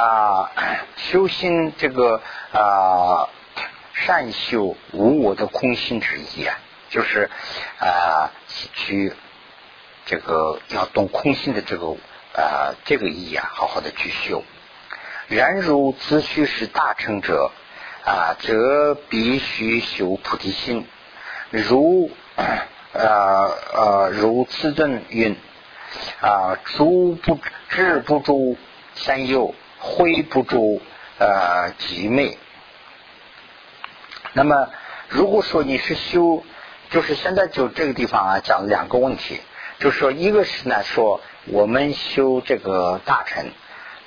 [0.00, 0.50] 啊。
[0.96, 2.20] 修心这个
[2.52, 3.28] 啊，
[3.94, 6.58] 善修无我的空心之意啊，
[6.90, 7.30] 就是
[7.78, 8.30] 啊，
[8.74, 9.12] 去
[10.04, 11.96] 这个要动空心的这个
[12.34, 14.42] 啊这个意啊，好好的去修。
[15.28, 17.50] 然如自须是大成者。
[18.06, 20.86] 啊，则必须修菩提心，
[21.50, 22.08] 如
[22.92, 25.36] 呃呃如此尊云
[26.20, 28.56] 啊，诸不智不诸
[28.94, 30.82] 三有，挥不住
[31.18, 32.36] 呃极昧。
[34.32, 34.68] 那么，
[35.08, 36.44] 如果说你是修，
[36.90, 39.40] 就是现在就这个地方啊，讲两个问题，
[39.78, 43.46] 就是说，一个是呢，说我们修这个大乘。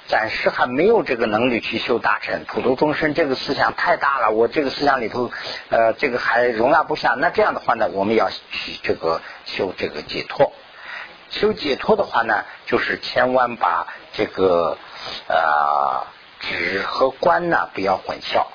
[0.08, 5.30] 暂时还没有这个能力去修大乘，普度众生这个思想太大了，我这个思想里头，
[5.70, 7.14] 呃，这个还容纳不下。
[7.20, 10.52] 那这样的话呢，我们要去这个修这个解脱。
[11.30, 14.80] 修解脱的话呢，就是千万把这个
[15.28, 16.08] 呃
[16.40, 18.46] 知和观呢不要混淆。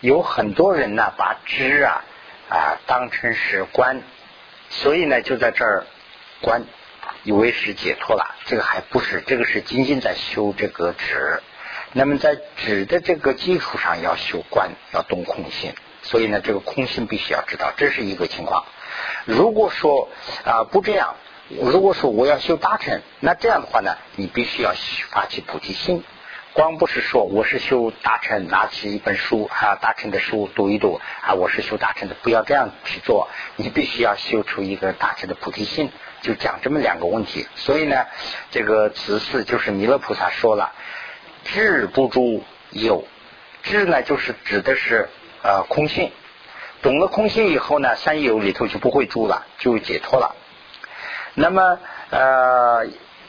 [0.00, 2.04] 有很多人呢把知啊
[2.48, 4.02] 啊当成是观，
[4.70, 5.86] 所以呢就在这儿
[6.40, 6.62] 观。
[7.22, 11.42] 以为是解脱了，这个还不是，这个是仅仅在修这个止。
[11.94, 15.74] 那么在止的这个基础上要修观，要动空性。
[16.02, 18.66] 所以呢，这个空性必须要知道，这是一个情况。
[19.24, 20.10] 如果说
[20.44, 21.14] 啊不这样，
[21.48, 24.72] 如果说我要修大乘，那这样的话呢，你必须要
[25.10, 26.02] 发起菩提心。
[26.54, 33.28] 光不是说我是修大乘，拿起一本书啊，大乘的书读一读啊，我是修大乘的，不要这样去做。
[33.56, 35.90] 你必须要修出一个大乘的菩提心。
[36.22, 38.06] 就讲这么两个问题，所以呢，
[38.50, 40.72] 这个此事就是弥勒菩萨说了，
[41.44, 43.06] 智不住有，
[43.62, 45.10] 智呢就是指的是
[45.42, 46.10] 呃空性，
[46.80, 50.34] 懂了空性以后呢，三有里头就不会住了，就解脱了。
[51.34, 51.78] 那么
[52.10, 52.86] 呃，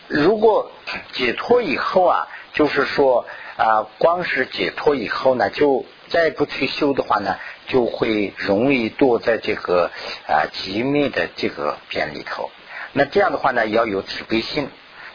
[0.07, 0.71] 如果
[1.13, 3.25] 解脱以后啊，就是说
[3.57, 7.37] 啊，光是解脱以后呢，就再不去修的话呢，
[7.67, 9.89] 就会容易堕在这个
[10.27, 12.51] 啊极灭的这个边里头。
[12.93, 14.69] 那这样的话呢，要有慈悲心，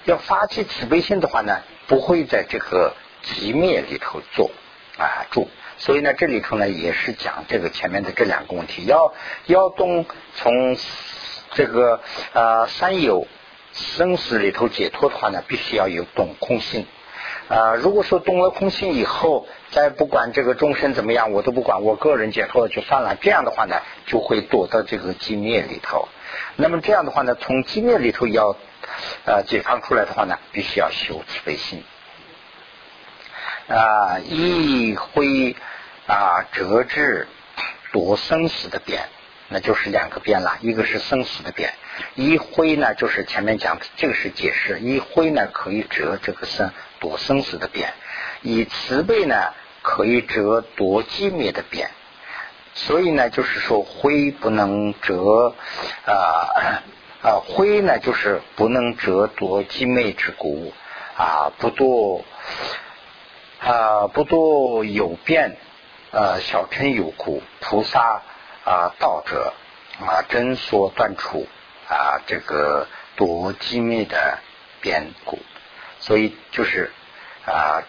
[0.05, 4.51] 要发起慈悲心的话呢，不会在这个极灭里头做
[4.99, 5.49] 啊住。
[5.79, 9.15] 所以呢，这里头呢也是讲这个前面的这两个问题，要
[9.47, 10.77] 要动从
[11.53, 12.01] 这个
[12.33, 13.27] 啊三有
[13.73, 16.87] 生死里头解脱的话呢，必须要有懂空性
[17.49, 17.75] 啊。
[17.75, 23.17] 如果说懂了空性以后，再不管这个众生怎么样，我都不管，我个人解脱了就算了。
[23.21, 26.09] 这样的话呢，就会躲到这个寂灭里头。
[26.57, 28.57] 那么这样的话呢，从寂灭里头要
[29.25, 31.83] 呃解放出来的话呢，必须要修慈悲心
[33.69, 35.55] 啊，一挥
[36.07, 37.29] 啊折至
[37.93, 39.09] 夺生死的边，
[39.51, 41.75] 那就是两个变了，一个是生死的变，
[42.15, 47.93] 一挥呢就是前面讲的这个是解释，一挥呢可以折这个生夺生死的变，
[48.43, 51.91] 以慈悲呢可以折夺寂灭的变。
[52.73, 55.55] 所以呢，就是说灰不能折
[56.07, 56.81] 啊
[57.21, 60.73] 啊，灰呢就是不能折夺寂灭之故
[61.17, 62.25] 啊，不多
[63.59, 65.57] 啊，不多有变
[66.13, 68.23] 啊，小乘有苦，菩萨
[68.65, 69.55] 啊道者
[70.01, 71.49] 啊真所断除
[71.89, 74.39] 啊，这个夺机密的
[74.81, 75.39] 变故，
[75.99, 76.93] 所以就是
[77.47, 77.83] 啊，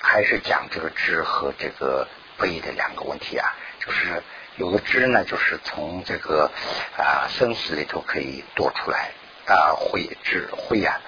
[0.00, 2.06] 还是讲这个知和这个
[2.38, 3.54] 悲的两个问题啊。
[3.80, 4.22] 就是
[4.56, 6.50] 有个知呢，就是从这个
[6.96, 9.10] 啊生死里头可以多出来
[9.46, 11.00] 啊慧智慧呀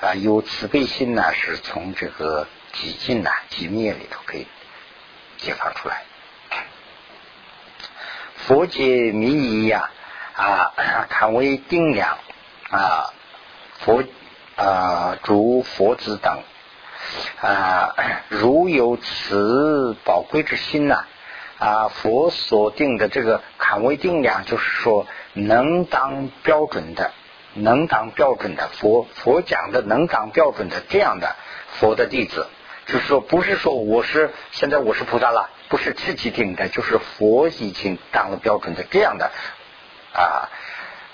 [0.00, 4.46] 啊有慈悲心呢，是从这个寂静呐寂灭里头可以
[5.36, 6.04] 解放出来。
[8.46, 9.90] 佛解迷疑呀
[10.34, 10.72] 啊
[11.10, 12.18] 堪为定量
[12.70, 13.12] 啊
[13.80, 14.04] 佛
[14.56, 16.42] 啊诸佛子等
[17.40, 17.94] 啊
[18.28, 21.04] 如有此宝贵之心呐。
[21.58, 27.12] 啊，佛所定的这个坎位定量，就是说能当标准的
[27.54, 31.36] 能当标准的佛佛讲的能当标准的这样的
[31.78, 32.48] 佛的弟子，
[32.86, 39.30] 就是说不是说我是现在我是菩萨了，不是自己定的，就是佛已经当了标准的这样的
[40.12, 40.48] 啊。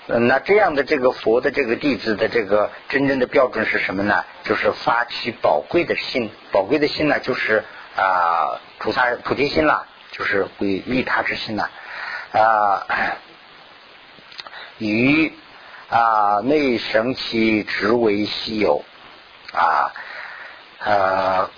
[0.07, 4.25] 那这样的这个佛的这个弟子的这个真正的标准是什么呢？
[4.43, 7.63] 就是发起宝贵的心，宝贵的心呢，就是
[7.95, 11.69] 啊菩萨菩提心啦，就是为利他之心呐
[12.31, 12.87] 啊
[14.79, 15.31] 与
[15.89, 18.83] 啊内生其直为稀有
[19.53, 19.88] 啊
[20.85, 21.49] 呃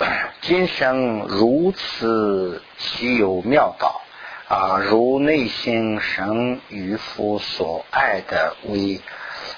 [0.42, 4.02] 今生如此稀有妙道。
[4.48, 9.00] 啊，如内心生渔夫所爱的微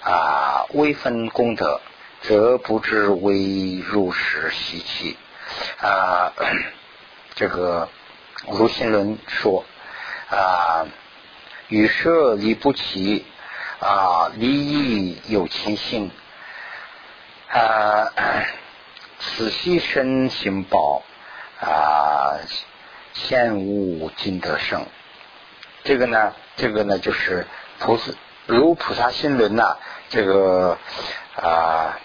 [0.03, 1.81] 啊微分功德，
[2.21, 5.17] 则不知为入世习气
[5.81, 6.31] 啊。
[7.33, 7.89] 这个
[8.47, 9.65] 如心论说
[10.29, 10.85] 啊，
[11.69, 13.25] 与舍离不齐
[13.79, 16.11] 啊，离异有情性
[17.49, 18.13] 啊，
[19.23, 21.03] 此系身心宝
[21.59, 22.39] 啊。
[23.15, 24.87] 现无尽得胜，
[25.83, 27.45] 这个呢，这个呢，就是
[27.77, 28.11] 菩萨
[28.47, 29.77] 如菩萨心轮呐，
[30.09, 30.79] 这个
[31.35, 31.99] 啊，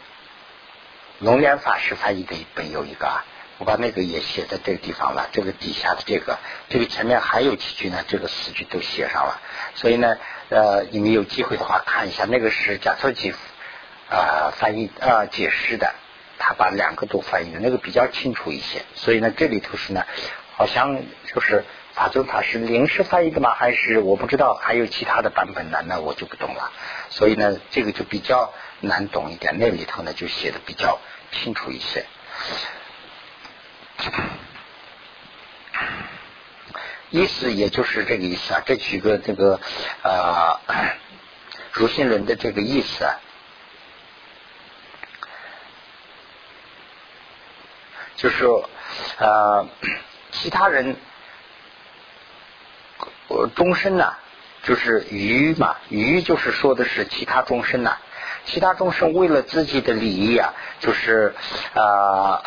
[1.19, 3.25] 龙岩法师翻译的一本有一个，啊，
[3.57, 5.31] 我把那个也写在这个地方了。
[5.33, 9.41] 这个底下的这个，这个前面还有几句呢，这个四句都写上了。
[9.77, 10.19] 所以呢，
[10.51, 13.33] 呃，你们有机会的话看一下，那个是贾措吉
[14.11, 15.95] 啊翻译啊解释的，
[16.39, 18.83] 他把两个都翻译的那个比较清楚一些。
[18.95, 20.05] 所以呢，这里头是呢。
[20.59, 21.01] 好像
[21.33, 23.55] 就是法尊法师临时翻译的吗？
[23.55, 25.85] 还是我不知道还有其他的版本呢？
[25.87, 26.73] 那我就不懂了。
[27.11, 29.57] 所以呢，这个就比较难懂一点。
[29.61, 30.99] 那里头呢就写的比较
[31.31, 32.05] 清楚一些。
[37.11, 38.63] 意思也就是这个意思啊。
[38.67, 39.61] 这几个这个
[40.03, 40.61] 啊，
[41.71, 43.15] 如心论的这个意思啊，
[48.19, 48.69] 就是说
[49.19, 49.65] 啊。
[50.31, 50.95] 其他人，
[53.57, 54.13] 终身呐，
[54.63, 57.97] 就是愚嘛，愚就是说的是其他终身呐。
[58.45, 61.35] 其他众生为了自己的利益啊，就是
[61.73, 62.43] 啊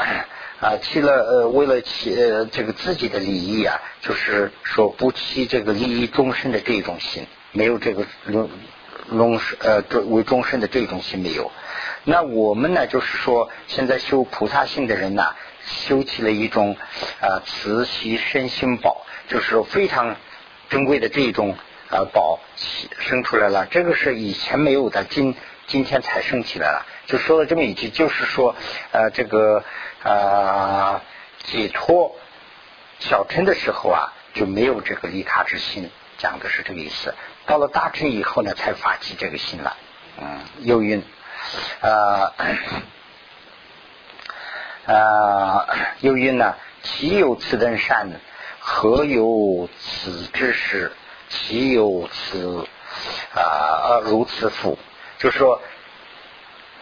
[0.61, 8.47] 啊，弃了呃，为了弃呃这个自己的利益啊，就是说不弃这个利益终身的这种心，没有这个龙
[9.09, 11.51] 龙呃为终身的这种心没有。
[12.03, 15.35] 那我们呢，就是说现在修菩萨性的人呐。
[15.71, 16.75] 修起了一种
[17.21, 20.15] 啊慈喜身心宝，就是非常
[20.69, 21.57] 珍贵的这一种
[21.89, 22.39] 啊宝
[22.99, 23.65] 生出来了。
[23.67, 25.35] 这个是以前没有的，今
[25.67, 26.85] 今天才生起来了。
[27.07, 28.55] 就说了这么一句，就是说
[28.91, 29.63] 呃这个
[30.03, 31.01] 啊
[31.43, 32.15] 解脱
[32.99, 37.15] 小乘的时候啊就没有这个利他之心，讲的是这个意思。
[37.45, 39.75] 到了大乘以后呢，才发起这个心了。
[40.21, 41.03] 嗯，又云
[41.81, 42.33] 啊。
[44.91, 45.67] 啊，
[46.01, 46.55] 又云呢？
[46.83, 48.09] 岂有此等善？
[48.59, 50.91] 何有此之事？
[51.29, 52.67] 岂有此
[53.33, 54.77] 啊如此福？
[55.17, 55.61] 就是说，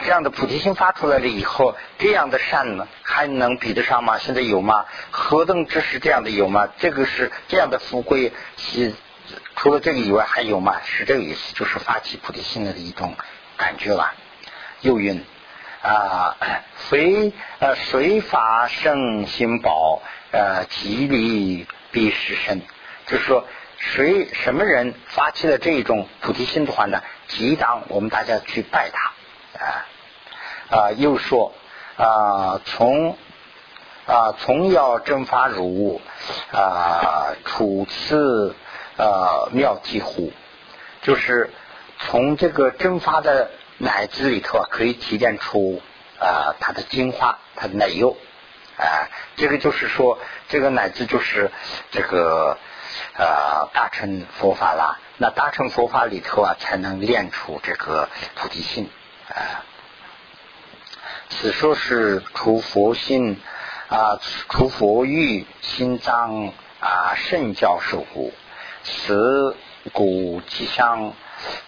[0.00, 4.18] 这样的菩提心发出来了以后，这样的善呢，还能比得上吗？
[4.18, 4.86] 现在有吗？
[5.12, 6.68] 何等之事这样的有吗？
[6.78, 8.94] 这个是这样的富贵，其
[9.54, 10.80] 除了这个以外还有吗？
[10.84, 13.14] 是这个意思，就是发起菩提心的一种
[13.56, 14.14] 感觉吧。
[14.80, 15.24] 又云。
[15.82, 16.36] 啊，
[16.76, 22.60] 随呃随法生心宝，呃吉利必失身。
[23.06, 23.46] 就是说，
[23.78, 27.02] 谁什么人发起了这一种菩提心的话呢？
[27.28, 29.12] 即当我们大家去拜他
[29.64, 29.86] 啊
[30.70, 30.90] 啊！
[30.92, 31.54] 又说
[31.96, 33.16] 啊，从
[34.06, 36.00] 啊从要真发如
[36.52, 38.54] 啊处次
[38.98, 40.30] 呃妙体乎？
[41.00, 41.50] 就是
[42.00, 43.50] 从这个蒸发的。
[43.82, 45.80] 奶子里头啊，可以提炼出
[46.18, 48.14] 啊它的精华，它的奶油
[48.76, 50.18] 啊，这个就是说，
[50.50, 51.50] 这个奶汁就是
[51.90, 52.58] 这个
[53.16, 54.98] 啊大乘佛法啦。
[55.16, 58.90] 那大乘佛法里头啊，才能练出这个菩提心
[59.30, 59.64] 啊。
[61.30, 63.40] 此说是除佛心
[63.88, 68.34] 啊，除佛欲心脏啊肾教授乎？
[68.82, 69.56] 此
[69.94, 71.14] 古吉祥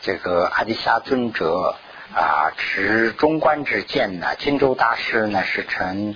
[0.02, 1.74] 这个阿底夏尊者。
[2.14, 4.34] 啊，持中观之见呢？
[4.38, 6.14] 金州大师呢是成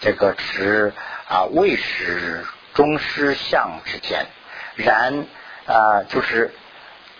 [0.00, 0.92] 这个持
[1.28, 4.26] 啊未始中师相之见。
[4.74, 5.26] 然
[5.66, 6.52] 啊，就是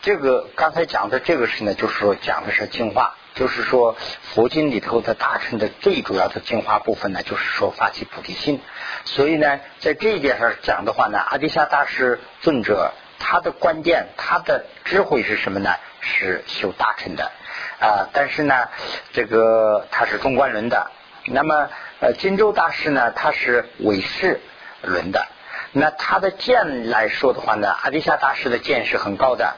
[0.02, 3.96] 这个刚才讲的这个是呢，就是说讲的是净化，就是说
[4.34, 8.60] 佛经里头的大乘的最主要的净化部分呢，就是说发起菩提心。
[9.04, 15.70] 所以呢，在这一点上讲的话呢，阿底夏大师尊者他的观点，他的智慧是什么呢？
[16.00, 17.30] 是修大乘的
[17.80, 18.68] 啊，但是呢，
[19.12, 20.90] 这个他是中观轮的。
[21.26, 21.68] 那么
[22.00, 24.40] 呃，金州大师呢，他是唯识
[24.82, 25.26] 轮的。
[25.72, 29.56] 那他的剑来说的话呢，阿底夏大师的剑是很高的，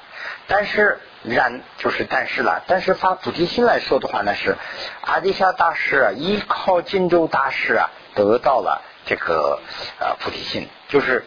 [0.49, 4.57] 但是然就是但是了，但是发菩提心来说的话呢，是
[5.03, 9.61] 阿底夏大师啊依靠金州大师啊，得到了这个
[10.01, 11.25] 呃菩提心，就是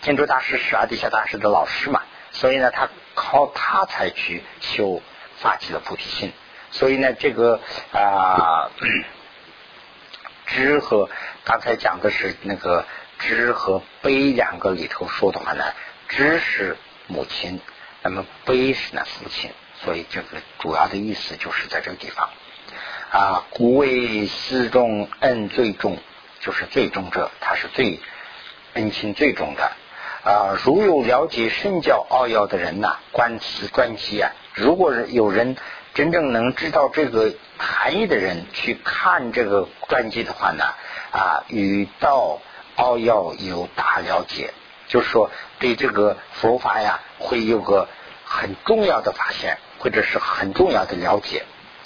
[0.00, 5.00] 金州大师是阿底夏大师的老师嘛，所以呢，他靠他才去修
[5.38, 6.32] 发起了菩提心，
[6.70, 7.60] 所以呢，这个
[7.92, 8.70] 啊
[10.46, 11.08] 知和
[11.44, 12.84] 刚才讲的是那个。
[13.18, 15.64] 知和悲两个里头说的话呢，
[16.06, 16.76] 知是
[17.06, 17.62] 母亲，
[18.02, 22.28] 那么悲是呢父亲，所以这个主要的意思就是在这个地方
[23.10, 23.44] 啊。
[23.48, 25.98] 故为思重恩最重，
[26.40, 28.00] 就是最重者，他是最
[28.74, 29.72] 恩情最重的
[30.22, 30.58] 啊。
[30.62, 35.56] 如有了解圣教奥要的人呐，观此专辑啊，如果有人
[35.94, 40.64] 真正能知道这个含义的人去看这个传记的话呢
[41.12, 42.40] 啊，与道。
[42.78, 44.52] 奥要有大了解，
[44.86, 47.88] 就是说对这个佛法呀，会有个
[48.22, 51.44] 很重要的发现，或者是很重要的了解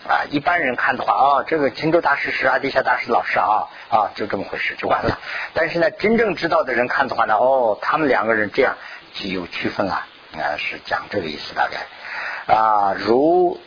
[0.08, 0.26] 啊。
[0.30, 5.20] 一般人看的话，哦，这个青州大师是阿底下大师老师啊，啊，就这么回事就完了。
[5.54, 8.74] 但是呢，真正知道的人看的话呢，哦，他们两个人这样
[9.14, 9.94] 就有区分了，
[10.34, 11.86] 啊，是讲这个意思大概
[12.46, 12.94] 啊。
[12.98, 13.58] 如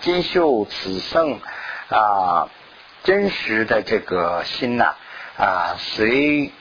[0.00, 1.40] 金秀此生
[1.88, 2.48] 啊，
[3.02, 4.94] 真实的这个心呐。
[5.36, 6.52] 啊，随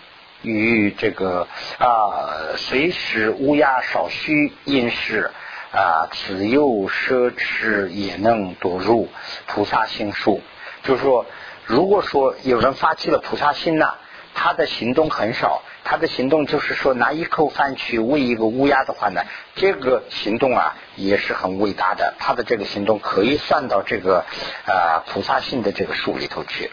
[0.42, 1.48] 于这个
[1.78, 5.32] 啊，随时乌鸦少须因事
[5.72, 9.10] 啊，此又奢侈也能堕入
[9.46, 10.42] 菩萨心术。
[10.82, 11.28] 就是说，
[11.66, 13.96] 如果说有人发起了菩萨心呐，
[14.34, 19.22] 他的行动很少，他的行动就是说拿一口饭去喂一个乌鸦的话呢，
[19.56, 24.26] 这个行动啊也是很伟大的，他的这个行动可以算到这个
[24.66, 26.72] 啊菩萨心的这个数里头去。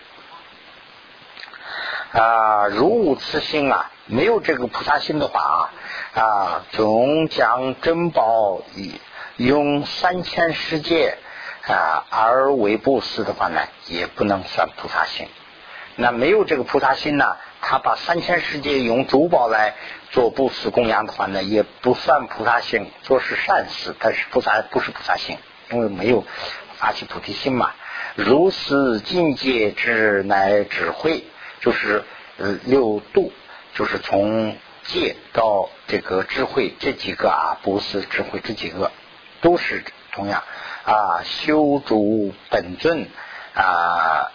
[2.13, 5.71] 啊，如无此心啊，没有这个菩萨心的话
[6.13, 9.01] 啊，啊，总将珍宝以
[9.37, 11.19] 用三千世界
[11.69, 15.29] 啊而为布施的话呢，也不能算菩萨心。
[16.01, 19.75] 那没有这个菩萨心呢，他把三千世界用珠宝来
[20.11, 25.37] 做布施供养的话呢，也不算菩萨心，做是善事，但是菩萨不是菩萨心，
[25.71, 26.25] 因为没有
[26.77, 27.71] 发起菩提心嘛。
[28.17, 31.25] 如是境界之乃智慧。
[31.63, 32.05] 就是
[32.39, 33.35] 呃六度，
[33.75, 38.91] 就是从戒到这个智慧这几个啊，不是智慧这几个，
[39.43, 40.43] 都是同样
[40.87, 43.07] 啊，修诸本尊
[43.53, 44.31] 啊，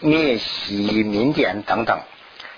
[0.00, 2.00] 灭习明点等等，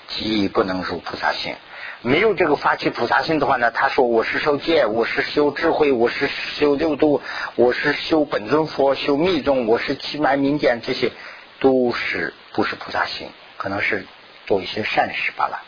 [0.08, 1.54] 即不能入菩萨心。
[2.02, 7.20] 没有这个发起菩萨心的话呢，他说我是受戒，我是修智慧，我是修六度，
[7.56, 11.12] 我是修本尊佛，修密宗，我是七埋明点，这些
[11.60, 13.28] 都是不是菩萨心。
[13.56, 14.06] 可能是
[14.46, 15.62] 做一些善事罢了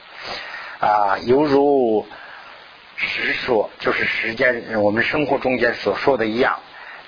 [0.81, 2.07] 啊，犹如
[2.97, 6.61] 实说，就是时间我们生活中间所说的一样，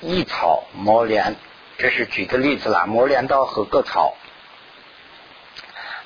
[0.02, 1.36] 一草磨莲，
[1.78, 2.86] 这是举的例子了。
[2.86, 4.14] 磨镰刀和割草，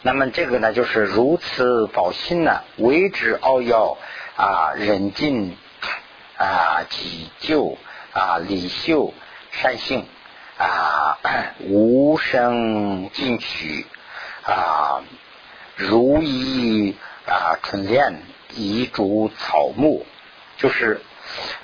[0.03, 3.97] 那么这个呢，就是如此保心呢，为之奥要
[4.37, 5.57] 啊，忍尽
[6.37, 7.77] 啊，己救
[8.13, 9.13] 啊，礼秀
[9.51, 10.07] 善性
[10.57, 11.19] 啊，
[11.67, 13.87] 无声进取。
[14.45, 15.03] 啊，
[15.77, 16.97] 如意
[17.27, 18.23] 啊，春莲
[18.55, 20.07] 一株草木，
[20.57, 21.03] 就是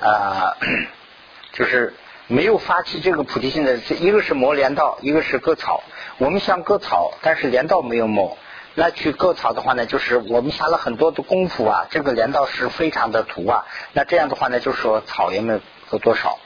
[0.00, 0.54] 啊，
[1.54, 1.94] 就是
[2.26, 5.82] 没有发起这个菩提心的，一个是磨镰刀，一个是割草。
[6.18, 8.36] 我们想割草，但是镰刀没有磨。
[8.76, 13.64] 那去割草的话呢，就是我们下了很多的功夫啊，这个镰刀是非常的土啊。
[13.92, 16.38] 那这样的话呢，就是说草也没有割多少。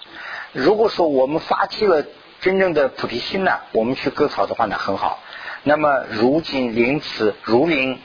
[0.52, 2.04] 如果说我们发起了
[2.40, 5.20] 真正的菩提心呢，我们去割草的话呢，很好。
[5.62, 7.98] 那么如今临此如临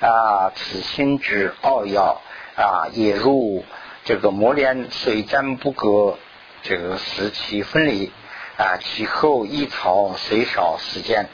[0.00, 2.20] 啊，此心之奥要
[2.56, 3.64] 啊，也如
[4.04, 6.18] 这个磨练虽暂不隔
[6.62, 8.12] 这个时期分离
[8.58, 11.28] 啊，其后一草虽少时间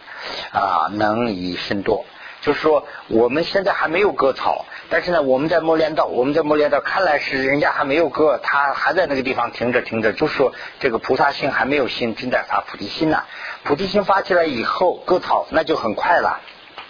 [0.53, 2.05] 啊，能以甚多。
[2.43, 13.25] 就是说，我们现在还没有割草，但是呢，我们在磨练道，我们在磨练道，看来是人家还没有割，他还在那个地方停着停着，就说这个菩萨心还没有心，正在发菩提心呢。
[13.62, 16.41] 菩提心发起来以后，割草那就很快了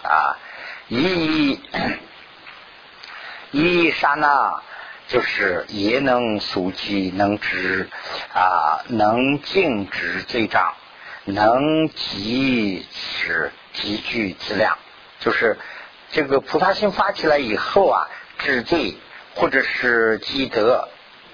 [0.03, 0.35] 啊！
[0.89, 1.57] 一
[3.51, 4.61] 一刹那，
[5.07, 7.89] 就是也能速记，能知
[8.33, 10.73] 啊，能静止罪障，
[11.25, 14.77] 能即是积聚资量。
[15.19, 15.57] 就是
[16.11, 18.07] 这个菩萨心发起来以后啊，
[18.39, 18.97] 治罪
[19.35, 20.89] 或者是积德，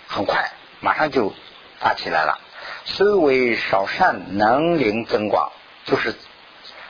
[0.07, 1.33] 很快马上就
[1.79, 2.39] 发起来了。
[2.85, 5.51] 虽为少善，能灵增广，
[5.85, 6.15] 就是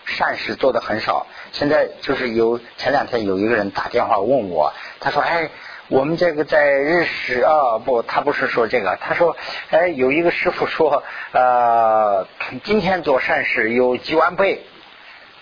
[0.06, 1.28] 善事做的很少。
[1.52, 5.50] 现在就是有前两天有一个人打电话问我，他说：“哎，
[5.92, 9.36] 我们这个在日食啊，不，他不是说这个，他说，
[9.72, 12.26] 哎，有一个师傅说，呃，
[12.64, 14.64] 今天做善事有几万倍，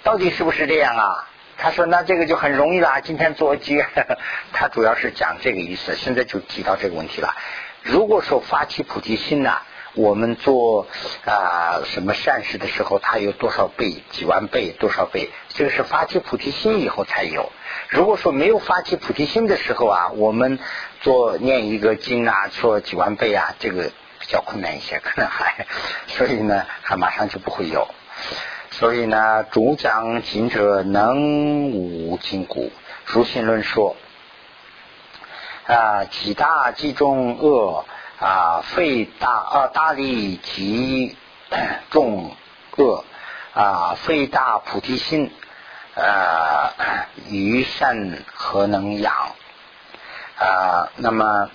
[0.02, 3.80] 到底是不是这样啊？”他说：“那这个就很容易啦，今天做几，
[4.52, 5.95] 他主要是讲这个意思。
[5.95, 7.36] 现在就提到这个问题了。
[7.84, 9.54] 如果说发起菩提心呢？”
[9.96, 10.88] 我们做
[11.26, 15.30] 啊什么善事的时候，它有多少倍、几万倍、多少倍？
[15.50, 17.52] 这个是发起菩提心以后才有。
[17.90, 20.60] 如果说没有发起菩提心的时候啊，我们
[21.02, 25.66] 做念一个经啊，说几万倍啊，这个比较困难一些，可能还，
[26.08, 27.88] 所以呢，还马上就不会有。
[28.70, 32.72] 所以呢，主讲经者能无筋骨，
[33.06, 33.96] 如心论说
[35.66, 37.86] 啊，几大几中恶。
[38.20, 41.15] 啊，费大啊，大力极
[41.89, 42.36] 重
[42.76, 43.05] 恶
[43.53, 45.32] 啊，费大菩提心
[45.95, 46.74] 啊，
[47.30, 49.13] 于善何能养
[50.38, 50.91] 啊？
[50.97, 51.49] 那么，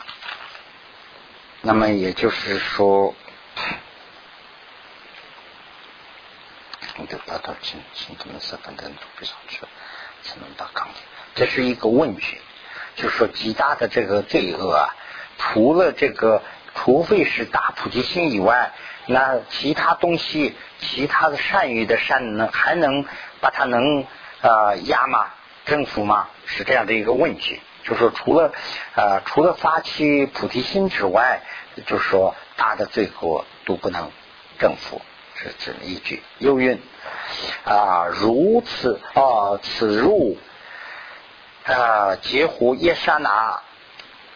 [1.61, 3.15] 那么也就是说，
[6.97, 9.69] 你得达到清清净的色等等都不上去了，
[10.23, 10.89] 才能到刚
[11.35, 12.41] 这是一个问句，
[12.97, 14.97] 就是说极大的这个罪恶啊。
[15.39, 16.43] 除了这个，
[16.75, 18.73] 除非是大菩提心以外，
[19.07, 23.05] 那其他东西，其他的善语的善能还能
[23.41, 24.05] 把它能
[24.41, 25.27] 呃压吗？
[25.67, 26.29] 征服吗？
[26.47, 27.61] 是这样的一个问题。
[27.85, 28.53] 就是说，除了
[28.95, 31.43] 呃除了发起菩提心之外，
[31.87, 34.11] 就是说大的罪过都不能
[34.59, 35.03] 征服，
[35.35, 36.23] 是这么一句。
[36.39, 36.81] 又云
[37.65, 40.39] 啊，如此啊，此入
[41.65, 43.61] 啊，截胡耶沙那。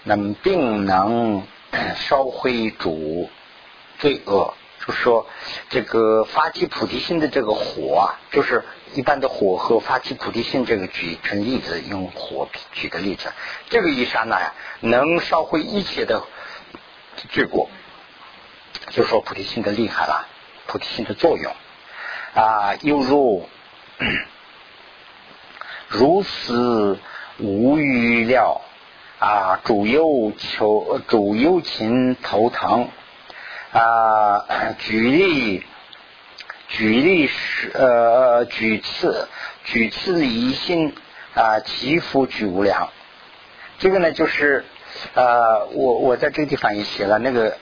[0.09, 1.43] 那么并能
[1.97, 3.29] 烧灰煮
[3.99, 4.55] 罪恶，
[4.87, 5.27] 就说
[5.69, 13.31] 这个发起菩提心的这个火啊，就是一般的火和发起菩提心这个举成例子，用火举的例子，
[13.69, 16.25] 这个一刹那呀，能烧毁一切的
[17.29, 17.69] 罪过，
[18.89, 20.27] 就说菩提心的厉害了，
[20.67, 21.53] 菩提心的作用
[22.35, 23.47] 啊，犹如
[25.87, 26.99] 如此
[27.37, 28.63] 无余料。
[29.19, 32.89] 啊，主右求主右琴头疼
[33.73, 34.45] 啊，
[34.79, 35.65] 举例
[36.69, 39.29] 举例是呃举次
[39.65, 40.95] 举次疑心
[41.35, 42.91] 啊，其福举无量。
[43.79, 44.65] 这个呢，就是
[45.15, 47.57] 呃，我我在这个地方也写了那个。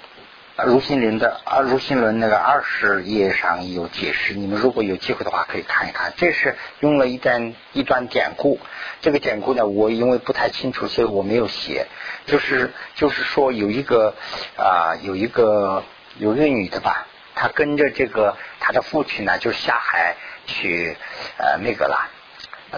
[0.64, 6.14] 如心林的啊，如心轮那个二十页上有解释，你们如果有机会的话可以看一看。
[6.16, 8.59] 这是用了一段一段典故，
[9.02, 11.86] 这个典故呢，我因为不太清楚，所以我没有写。
[12.24, 14.14] 就是就是说有一个
[14.57, 15.84] 啊，有一个
[16.18, 20.96] 有一个女的吧，她跟着这个她的父亲呢，就下海去
[21.36, 22.11] 呃那个了。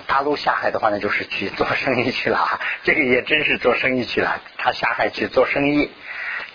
[0.07, 2.61] 大陆下海的话呢，就是去做生意去了。
[2.83, 5.91] 这个也真是做生意去了，他下海去做生意。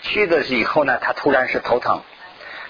[0.04, 2.02] 去的以后呢，他突然是头疼，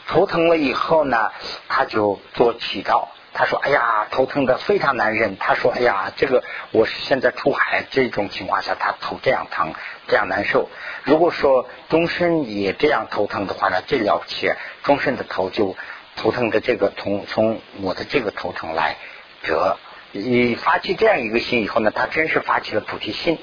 [0.08, 1.32] 头疼了以后呢，
[1.68, 3.10] 他就做祈祷。
[3.36, 9.74] 他说：“哎呀，头疼的非常难忍。”他说：“哎呀，这个我是现在出海这种情况下，他头这样疼，
[10.08, 10.70] 这样难受。
[11.04, 14.52] 如果说终身也这样头疼的话呢，最了不起，
[14.84, 15.76] 终身的头就
[16.16, 18.98] 头疼的这个从从我的这个头疼来
[19.42, 19.80] 得。
[20.12, 23.40] 你发起这样一个心以后呢，他真是发起了菩提心。”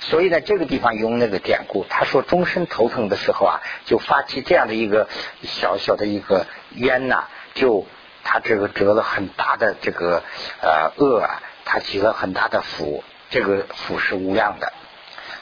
[0.00, 5.08] 所以呢，这个地方用那个典故，他说终身头疼的时候啊，就发起这样的一个
[5.42, 7.24] 小小的一个冤呐，
[7.54, 7.86] 就
[8.22, 10.22] 他这个折了很大的这个
[10.60, 14.72] 呃恶啊，他积了很大的福，这个福是无量的。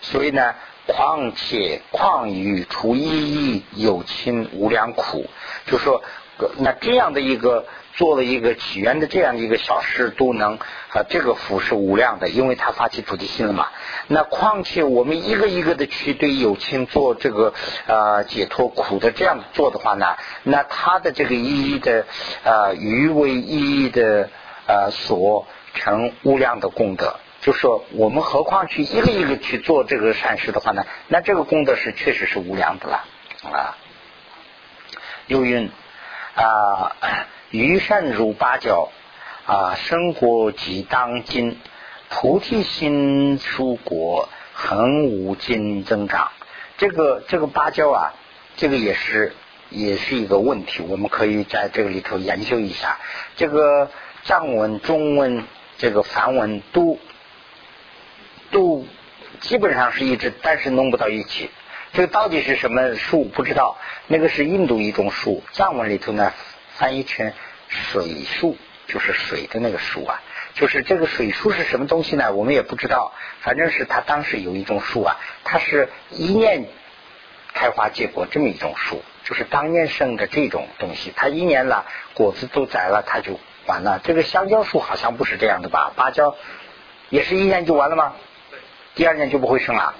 [0.00, 0.54] 所以呢，
[0.86, 5.28] 况且况于除一义有亲无量苦，
[5.66, 6.02] 就说
[6.58, 7.66] 那这样的一个。
[7.94, 13.68] 做了一个起源的这样一个小事都能啊，这个福是无量的，因为他发起菩提心了嘛。
[14.06, 17.52] 那况且我们一个一个的去对有情做这个
[17.86, 22.06] 啊解脱苦的这样做的话呢，那他的这个意义的
[22.44, 24.30] 啊余为意义的
[24.66, 33.04] 啊所成无量的功德，就说我们何况去一个一个去做这个善事的话呢，那这个功德是确实是无量的了
[33.52, 33.76] 啊。
[35.26, 35.70] 又云
[36.34, 36.96] 啊。
[37.52, 38.88] 余善如八角
[39.44, 41.58] 啊，生活即当今，
[42.08, 46.30] 菩提心出国，恒无尽增长。
[46.78, 48.14] 这个这个芭蕉啊，
[48.56, 49.34] 这个也是
[49.68, 52.96] 也是一个问题，我们可以在这个里头研究一下。
[53.36, 53.90] 这个
[54.24, 55.44] 藏文、中文、
[55.76, 56.98] 这个梵文都
[58.50, 58.86] 都
[59.40, 61.50] 基本上是一致，但是弄不到一起。
[61.92, 63.76] 这个到底是什么树不知道，
[64.06, 66.32] 那个是印度一种树，藏文里头呢
[66.76, 67.32] 翻译成
[67.68, 70.22] 水树，就是水的那个树啊。
[70.54, 72.32] 就是这个水树是什么东西呢？
[72.32, 76.64] 我们也不知道，反正是它当时有一种树啊，它是一年
[77.52, 84.00] 开花结果这么一种树，就是当年生的这种东西，它一年了果子都摘了，它就完了。
[84.02, 85.92] 这个香蕉树好像不是这样的吧？
[85.94, 86.36] 芭蕉
[87.10, 88.14] 也是一年就完了吗？
[88.94, 89.94] 第二年就不会生了。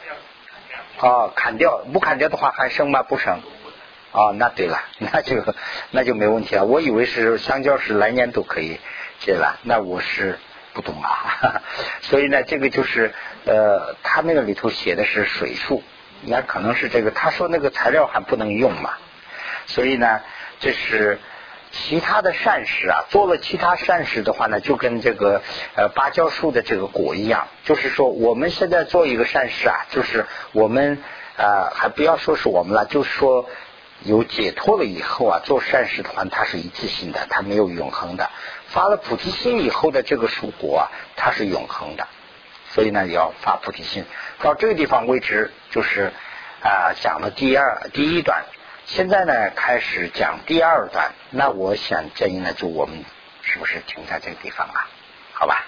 [0.98, 3.02] 哦，砍掉不砍掉的话还生吗？
[3.02, 3.40] 不生。
[4.12, 5.42] 哦，那对了， 那就
[5.90, 6.64] 那就没问题了。
[6.64, 8.78] 我以为是香蕉是来年都可以。
[9.24, 10.38] 对了，那我是
[10.74, 11.62] 不懂啊，
[12.02, 13.14] 所以呢，这个就是
[13.46, 15.82] 呃，他那个里头写的是水树，
[16.22, 18.94] 那可能是这个，他说那个材料还不能用嘛，
[19.66, 20.20] 所以呢，
[20.60, 21.18] 这是
[21.72, 25.42] 其他的善事啊，做了其他善事的话呢，就跟这个
[25.74, 31.02] 呃芭蕉树的这个果一样，就是说我们现在做一个善事啊，就是我们
[31.36, 33.48] 啊，还不要说是我们了，就是说
[34.04, 38.30] 有解脱了以后啊，做善事的话，它是一次性的，它没有永恒的。
[38.68, 40.84] 发了菩提心以后的这个树果啊，
[41.16, 42.06] 它是永恒的，
[42.70, 44.04] 所以呢要发菩提心。
[44.40, 46.12] 到这个地方为止，就是
[46.62, 48.44] 啊讲了第二第一段，
[48.94, 51.12] 现在呢开始讲第二段。
[51.30, 53.06] 那我想建议呢，就我们
[53.40, 54.86] 是不是停在这个地方啊？
[55.32, 55.64] 好吧。